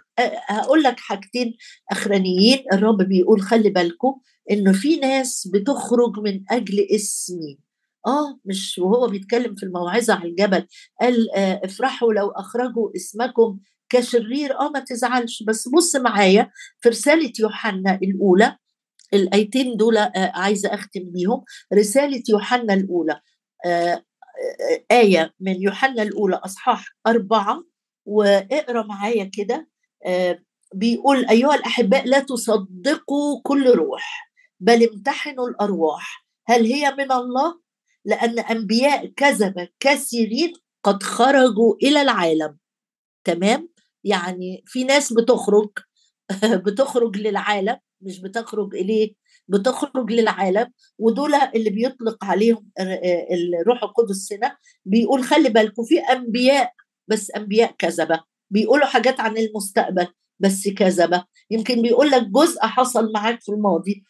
هقول 0.49 0.83
لك 0.83 1.01
حاجتين 1.01 1.57
أخرانيين. 1.91 2.65
الرب 2.73 3.03
بيقول 3.03 3.43
خلي 3.43 3.71
بالكم 3.71 4.21
إنه 4.51 4.73
في 4.73 4.97
ناس 4.97 5.49
بتخرج 5.55 6.19
من 6.19 6.41
أجل 6.51 6.87
اسمي. 6.95 7.59
آه 8.07 8.39
مش 8.45 8.79
وهو 8.79 9.07
بيتكلم 9.09 9.55
في 9.55 9.63
الموعظة 9.63 10.15
على 10.15 10.29
الجبل. 10.29 10.67
قال 11.01 11.31
آه 11.35 11.61
افرحوا 11.65 12.13
لو 12.13 12.31
أخرجوا 12.31 12.91
اسمكم 12.97 13.59
كشرير. 13.89 14.61
آه 14.61 14.71
ما 14.71 14.81
تزعلش. 14.81 15.43
بس 15.43 15.69
بص 15.69 15.97
معايا 15.97 16.51
في 16.81 16.89
رسالة 16.89 17.33
يوحنا 17.41 17.99
الأولى. 18.03 18.57
الآيتين 19.15 19.77
دول 19.77 19.97
آه 19.97 20.11
عايزه 20.35 20.75
أختم 20.75 21.01
بيهم. 21.05 21.45
رسالة 21.75 22.23
يوحنا 22.29 22.75
الأولى. 22.75 23.21
آه 23.67 24.03
آية 24.91 25.35
من 25.41 25.63
يوحنا 25.63 26.03
الأولى 26.03 26.37
أصحاح 26.37 26.97
أربعة. 27.07 27.65
واقرأ 28.07 28.83
معايا 28.83 29.31
كده 29.35 29.69
بيقول 30.75 31.27
أيها 31.27 31.55
الأحباء 31.55 32.07
لا 32.07 32.21
تصدقوا 32.21 33.41
كل 33.43 33.71
روح 33.71 34.31
بل 34.61 34.89
امتحنوا 34.89 35.49
الأرواح 35.49 36.27
هل 36.47 36.65
هي 36.65 36.95
من 36.99 37.13
الله؟ 37.13 37.61
لأن 38.05 38.39
أنبياء 38.39 39.07
كذبة 39.07 39.69
كثيرين 39.81 40.53
قد 40.85 41.03
خرجوا 41.03 41.75
إلى 41.83 42.03
العالم 42.03 42.59
تمام؟ 43.25 43.69
يعني 44.05 44.63
في 44.67 44.85
ناس 44.85 45.13
بتخرج 45.13 45.71
بتخرج 46.67 47.17
للعالم 47.17 47.77
مش 48.01 48.21
بتخرج 48.21 48.75
إليه 48.75 49.15
بتخرج 49.49 50.13
للعالم 50.13 50.73
ودول 50.99 51.35
اللي 51.35 51.71
بيطلق 51.71 52.25
عليهم 52.25 52.71
الروح 53.61 53.83
القدس 53.83 54.33
هنا 54.33 54.57
بيقول 54.85 55.25
خلي 55.25 55.49
بالكم 55.49 55.85
في 55.85 55.99
أنبياء 55.99 56.73
بس 57.09 57.31
أنبياء 57.31 57.75
كذبة 57.79 58.21
بيقولوا 58.51 58.87
حاجات 58.87 59.21
عن 59.21 59.39
المستقبل 59.39 60.07
بس 60.41 60.69
كذبة. 60.69 61.25
يمكن 61.51 61.83
بيقول 61.83 62.11
لك 62.11 62.23
جزء 62.23 62.61
حصل 62.61 63.13
معاك 63.13 63.43
في 63.43 63.53
الماضي 63.53 64.05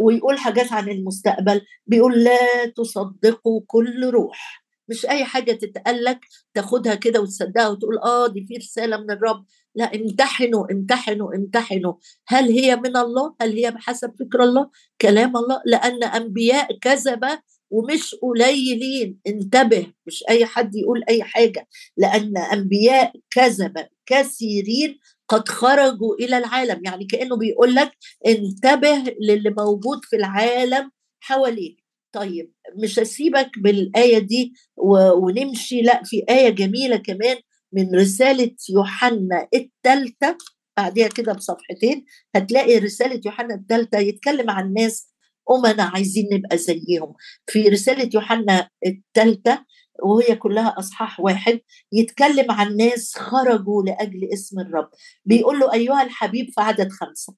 ويقول 0.00 0.38
حاجات 0.38 0.72
عن 0.72 0.88
المستقبل 0.88 1.60
بيقول 1.86 2.24
لا 2.24 2.66
تصدقوا 2.76 3.60
كل 3.66 4.10
روح. 4.10 4.64
مش 4.88 5.06
أي 5.06 5.24
حاجة 5.24 5.52
تتقال 5.52 6.04
لك 6.04 6.20
تاخدها 6.54 6.94
كده 6.94 7.20
وتصدقها 7.20 7.68
وتقول 7.68 7.98
آه 7.98 8.26
دي 8.26 8.46
في 8.48 8.56
رسالة 8.56 8.96
من 8.96 9.10
الرب. 9.10 9.44
لا 9.74 9.94
امتحنوا 9.94 10.72
امتحنوا 10.72 11.34
امتحنوا. 11.34 11.94
هل 12.28 12.48
هي 12.50 12.76
من 12.76 12.96
الله؟ 12.96 13.34
هل 13.40 13.52
هي 13.52 13.70
بحسب 13.70 14.14
فكر 14.20 14.42
الله؟ 14.42 14.70
كلام 15.00 15.36
الله. 15.36 15.62
لأن 15.66 16.04
أنبياء 16.04 16.78
كذبة 16.78 17.38
ومش 17.70 18.14
قليلين. 18.22 19.18
انتبه 19.26 19.86
مش 20.06 20.24
أي 20.28 20.46
حد 20.46 20.74
يقول 20.76 21.04
أي 21.08 21.22
حاجة. 21.22 21.68
لأن 21.96 22.36
أنبياء 22.38 23.12
كذبه 23.30 23.88
كثيرين 24.06 24.98
قد 25.28 25.48
خرجوا 25.48 26.14
إلى 26.14 26.38
العالم. 26.38 26.80
يعني 26.84 27.04
كأنه 27.04 27.36
بيقول 27.36 27.74
لك 27.74 27.92
انتبه 28.26 29.14
للي 29.20 29.50
موجود 29.58 29.98
في 30.04 30.16
العالم 30.16 30.90
حواليك. 31.20 31.76
طيب 32.12 32.52
مش 32.82 32.98
هسيبك 32.98 33.50
بالآية 33.58 34.18
دي 34.18 34.52
ونمشي. 34.76 35.82
لأ 35.82 36.02
في 36.04 36.24
آية 36.30 36.48
جميلة 36.48 36.96
كمان 36.96 37.36
من 37.72 37.94
رسالة 37.94 38.50
يوحنا 38.70 39.48
الثالثة 39.54 40.36
بعديها 40.76 41.08
كده 41.08 41.32
بصفحتين 41.32 42.04
هتلاقي 42.36 42.78
رسالة 42.78 43.20
يوحنا 43.26 43.54
الثالثة 43.54 43.98
يتكلم 43.98 44.50
عن 44.50 44.72
ناس 44.74 45.09
أمنا 45.52 45.82
عايزين 45.82 46.28
نبقى 46.32 46.58
زيهم. 46.58 47.14
في 47.46 47.68
رسالة 47.68 48.10
يوحنا 48.14 48.68
الثالثة 48.86 49.64
وهي 50.02 50.36
كلها 50.36 50.74
أصحاح 50.78 51.20
واحد 51.20 51.60
يتكلم 51.92 52.50
عن 52.50 52.76
ناس 52.76 53.16
خرجوا 53.18 53.82
لأجل 53.82 54.28
اسم 54.32 54.60
الرب. 54.60 54.90
بيقول 55.24 55.60
له 55.60 55.72
أيها 55.72 56.02
الحبيب 56.02 56.46
في 56.54 56.60
عدد 56.60 56.92
خمسة 56.92 57.34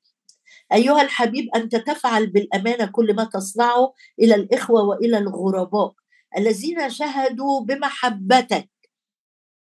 أيها 0.72 1.02
الحبيب 1.02 1.48
أنت 1.56 1.76
تفعل 1.76 2.26
بالأمانة 2.26 2.86
كل 2.86 3.14
ما 3.16 3.24
تصنعه 3.24 3.92
إلى 4.20 4.34
الإخوة 4.34 4.82
وإلى 4.82 5.18
الغرباء 5.18 5.92
الذين 6.38 6.90
شهدوا 6.90 7.60
بمحبتك. 7.60 8.68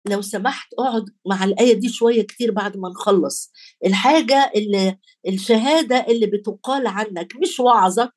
لو 0.09 0.21
سمحت 0.21 0.73
أقعد 0.79 1.05
مع 1.27 1.43
الآية 1.43 1.73
دي 1.73 1.89
شوية 1.89 2.21
كتير 2.21 2.51
بعد 2.51 2.77
ما 2.77 2.89
نخلص. 2.89 3.51
الحاجة 3.85 4.51
اللي 4.55 4.97
الشهادة 5.27 6.05
اللي 6.07 6.25
بتقال 6.25 6.87
عنك 6.87 7.33
مش 7.41 7.59
وعظك 7.59 8.13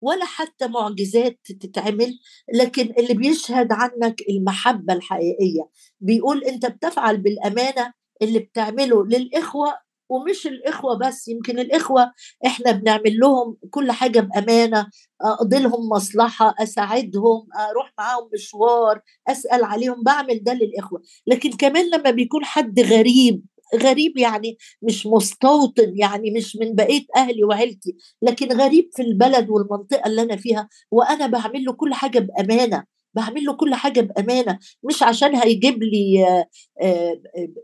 ولا 0.00 0.24
حتى 0.24 0.66
معجزات 0.68 1.38
تتعمل 1.60 2.18
لكن 2.54 2.94
اللي 2.98 3.14
بيشهد 3.14 3.72
عنك 3.72 4.22
المحبة 4.30 4.94
الحقيقية 4.94 5.68
بيقول 6.00 6.44
أنت 6.44 6.66
بتفعل 6.66 7.16
بالأمانة 7.16 7.92
اللي 8.22 8.38
بتعمله 8.38 9.06
للإخوة 9.06 9.74
ومش 10.08 10.46
الإخوة 10.46 10.98
بس 10.98 11.28
يمكن 11.28 11.58
الإخوة 11.58 12.12
إحنا 12.46 12.72
بنعمل 12.72 13.18
لهم 13.18 13.56
كل 13.70 13.92
حاجة 13.92 14.20
بأمانة 14.20 14.86
أقضي 15.22 15.58
لهم 15.58 15.88
مصلحة 15.88 16.54
أساعدهم 16.58 17.46
أروح 17.70 17.92
معاهم 17.98 18.28
مشوار 18.34 19.00
أسأل 19.28 19.64
عليهم 19.64 20.02
بعمل 20.02 20.40
ده 20.44 20.52
للإخوة. 20.54 21.02
لكن 21.26 21.50
كمان 21.50 21.90
لما 21.90 22.10
بيكون 22.10 22.44
حد 22.44 22.80
غريب 22.80 23.42
غريب 23.74 24.18
يعني 24.18 24.56
مش 24.82 25.06
مستوطن 25.06 25.92
يعني 25.96 26.30
مش 26.30 26.56
من 26.56 26.74
بقية 26.74 27.06
أهلي 27.16 27.44
وعيلتي 27.44 27.96
لكن 28.22 28.52
غريب 28.52 28.90
في 28.92 29.02
البلد 29.02 29.50
والمنطقة 29.50 30.06
اللي 30.06 30.22
أنا 30.22 30.36
فيها 30.36 30.68
وأنا 30.90 31.26
بعمل 31.26 31.64
له 31.64 31.72
كل 31.72 31.94
حاجة 31.94 32.18
بأمانة 32.18 32.84
بعمل 33.14 33.44
له 33.44 33.52
كل 33.52 33.74
حاجة 33.74 34.00
بأمانة 34.00 34.58
مش 34.82 35.02
عشان 35.02 35.36
هيجيب 35.36 35.82
لي 35.82 36.26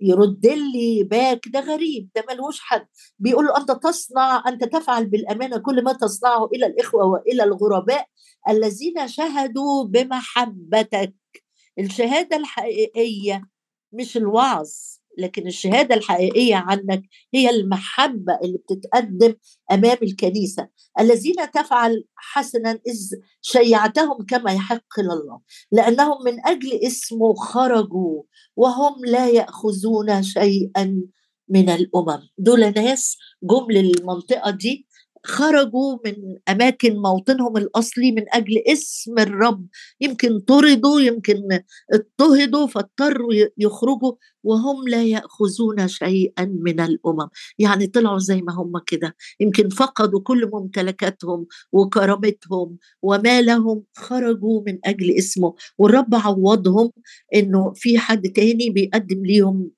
يرد 0.03 0.47
لي 0.47 1.05
باك 1.05 1.49
ده 1.49 1.61
غريب 1.61 2.09
ده 2.17 2.25
ملوش 2.31 2.61
حد. 2.61 2.87
بيقول 3.19 3.45
له 3.47 3.57
أنت 3.57 3.71
تصنع 3.71 4.45
أنت 4.49 4.65
تفعل 4.65 5.07
بالأمانة 5.07 5.59
كل 5.59 5.85
ما 5.85 5.93
تصنعه 5.93 6.47
إلى 6.55 6.67
الإخوة 6.67 7.05
وإلى 7.05 7.45
الغرباء 7.45 8.07
الذين 8.49 9.09
شهدوا 9.09 9.85
بمحبتك. 9.85 11.15
الشهادة 11.79 12.37
الحقيقية 12.37 13.43
مش 13.93 14.17
الوعظ. 14.17 14.71
لكن 15.19 15.47
الشهادة 15.47 15.95
الحقيقية 15.95 16.55
عنك 16.57 17.03
هي 17.35 17.51
المحبة 17.51 18.39
اللي 18.45 18.59
بتتقدم 18.59 19.35
أمام 19.73 19.97
الكنيسة. 20.03 20.69
الذين 21.01 21.51
تفعل 21.55 22.05
حسنا 22.17 22.71
إذ 22.71 23.11
شيعتهم 23.41 24.27
كما 24.29 24.53
يحق 24.53 25.01
لله 25.01 25.41
لأنهم 25.73 26.17
من 26.25 26.47
أجل 26.47 26.81
اسمه 26.87 27.35
خرجوا 27.35 28.23
وهم 28.57 29.05
لا 29.05 29.29
يأخذون 29.29 30.23
شيئا 30.23 31.03
من 31.49 31.69
الأمم. 31.71 32.29
دول 32.39 32.61
ناس 32.61 33.17
جم 33.43 33.67
للمنطقة 33.71 34.51
دي 34.51 34.87
خرجوا 35.25 35.99
من 36.07 36.15
أماكن 36.49 36.97
موطنهم 36.97 37.57
الأصلي 37.57 38.13
من 38.13 38.25
أجل 38.35 38.59
اسم 38.73 39.19
الرب. 39.19 39.67
يمكن 40.01 40.39
طردوا 40.41 41.01
يمكن 41.01 41.43
اضطهدوا 41.93 42.67
فاضطروا 42.67 43.33
يخرجوا 43.59 44.13
وهم 44.45 44.89
لا 44.89 45.05
يأخذون 45.05 45.89
شيئا 45.89 46.45
من 46.45 46.81
الأمم. 46.81 47.29
يعني 47.59 47.87
طلعوا 47.87 48.19
زي 48.19 48.43
ما 48.43 48.53
هم 48.55 48.73
كده. 48.87 49.17
يمكن 49.41 49.69
فقدوا 49.69 50.21
كل 50.21 50.51
ممتلكاتهم 50.53 51.47
وكرامتهم 51.73 52.79
وما 53.03 53.43
لهم 53.43 53.85
خرجوا 53.97 54.63
من 54.67 54.79
أجل 54.85 55.11
اسمه. 55.19 55.55
والرب 55.79 56.15
عوضهم 56.15 56.91
إنه 57.35 57.73
في 57.77 57.99
حد 57.99 58.23
تاني 58.29 58.71
بيقدم 58.71 59.25
ليهم 59.27 59.71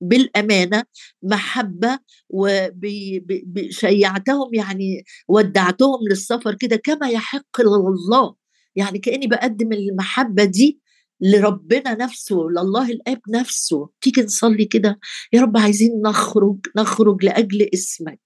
بالأمانة 0.00 0.84
محبة 1.22 1.98
وشيعتهم 2.30 4.54
يعني 4.54 5.04
ودعتهم 5.28 5.98
للسفر 6.10 6.54
كده 6.54 6.76
كما 6.76 7.08
يحق 7.10 7.60
لله. 7.60 8.34
يعني 8.76 8.98
كأني 8.98 9.26
بقدم 9.26 9.72
المحبة 9.72 10.44
دي 10.44 10.80
لربنا 11.20 11.94
نفسه 11.94 12.36
لله 12.36 12.90
الآب 12.90 13.20
نفسه. 13.30 13.88
تيجي 14.00 14.22
نصلي 14.22 14.64
كده 14.64 14.98
يا 15.32 15.40
رب 15.42 15.56
عايزين 15.56 15.90
نخرج 16.06 16.58
نخرج 16.76 17.24
لأجل 17.24 17.68
اسمك. 17.74 18.20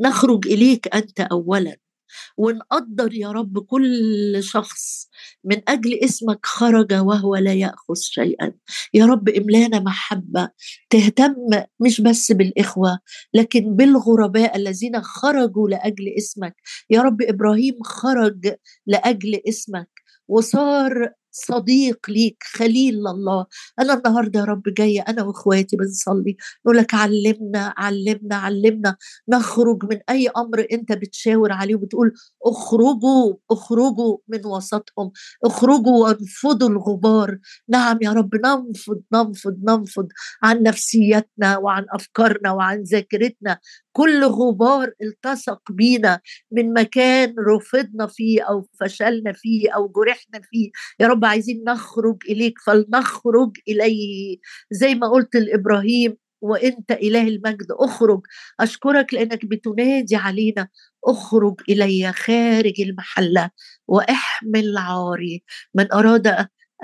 نخرج 0.00 0.48
إليك 0.48 0.88
أنت 0.96 1.20
اولا. 1.20 1.76
ونقدر 2.36 3.14
يا 3.14 3.32
رب 3.32 3.58
كل 3.58 4.38
شخص 4.40 5.08
من 5.44 5.62
أجل 5.68 5.94
اسمك 6.04 6.46
خرج 6.46 6.92
وهو 6.94 7.36
لا 7.36 7.54
يأخذ 7.54 7.94
شيئا. 7.94 8.52
يا 8.94 9.06
رب 9.06 9.28
املانا 9.28 9.80
محبة 9.80 10.48
تهتم 10.90 11.34
مش 11.80 12.00
بس 12.00 12.32
بالإخوة 12.32 12.98
لكن 13.34 13.76
بالغرباء 13.76 14.56
الذين 14.56 15.02
خرجوا 15.02 15.68
لأجل 15.68 16.14
اسمك. 16.18 16.56
يا 16.90 17.02
رب 17.02 17.22
إبراهيم 17.22 17.82
خرج 17.82 18.54
لأجل 18.86 19.40
اسمك 19.48 19.90
وصار 20.28 21.10
صديق 21.34 21.98
ليك 22.08 22.36
خليل 22.42 22.94
لله. 22.94 23.46
أنا 23.80 23.94
النهارده 23.94 24.40
يا 24.40 24.44
رب 24.44 24.62
جاية 24.62 25.00
أنا 25.00 25.22
وإخواتي 25.22 25.76
بنصلي 25.76 26.36
نقول 26.66 26.76
لك 26.78 26.94
علمنا 26.94 27.74
علمنا 27.76 28.36
علمنا. 28.36 28.96
نخرج 29.28 29.84
من 29.90 29.98
أي 30.10 30.28
أمر 30.28 30.66
أنت 30.72 30.92
بتشاور 30.92 31.52
عليه 31.52 31.74
وبتقول 31.74 32.12
اخرجوا 32.46 33.34
اخرجوا 33.50 34.18
من 34.28 34.46
وسطهم. 34.46 35.10
اخرجوا 35.44 36.04
وانفضوا 36.04 36.68
الغبار. 36.68 37.38
نعم 37.68 37.98
يا 38.02 38.12
رب 38.12 38.34
ننفض 38.34 39.02
ننفض 39.14 39.56
ننفض 39.68 40.08
عن 40.42 40.62
نفسيتنا 40.62 41.58
وعن 41.58 41.86
أفكارنا 41.94 42.52
وعن 42.52 42.82
ذاكرتنا. 42.82 43.58
كل 43.92 44.24
غبار 44.24 44.92
التصق 45.02 45.72
بينا 45.72 46.20
من 46.52 46.72
مكان 46.72 47.34
رفضنا 47.48 48.06
فيه 48.06 48.42
أو 48.42 48.68
فشلنا 48.80 49.32
فيه 49.32 49.70
أو 49.70 49.88
جرحنا 49.88 50.40
فيه. 50.50 50.70
يا 51.00 51.06
رب 51.06 51.23
عايزين 51.28 51.64
نخرج 51.68 52.16
إليك 52.30 52.54
فلنخرج 52.66 53.50
اليه 53.68 54.36
زي 54.70 54.94
ما 54.94 55.08
قلت 55.08 55.36
لإبراهيم 55.36 56.16
وأنت 56.40 56.92
إله 56.92 57.28
المجد. 57.28 57.66
أخرج. 57.70 58.20
أشكرك 58.60 59.14
لأنك 59.14 59.46
بتنادي 59.46 60.16
علينا. 60.16 60.68
أخرج 61.04 61.60
إلي 61.68 62.12
خارج 62.12 62.80
المحلة 62.80 63.50
وأحمل 63.88 64.78
عاري. 64.78 65.44
من 65.74 65.92
أراد 65.92 66.26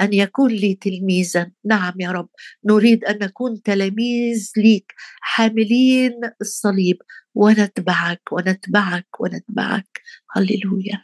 أن 0.00 0.12
يكون 0.12 0.50
لي 0.50 0.74
تلميذا. 0.74 1.50
نعم 1.64 1.92
يا 2.00 2.10
رب. 2.12 2.28
نريد 2.64 3.04
أن 3.04 3.18
نكون 3.22 3.62
تلاميذ 3.62 4.50
ليك. 4.56 4.92
حاملين 5.20 6.12
الصليب. 6.40 6.96
ونتبعك 7.34 8.22
ونتبعك 8.32 9.20
ونتبعك. 9.20 10.00
هللويا. 10.36 11.02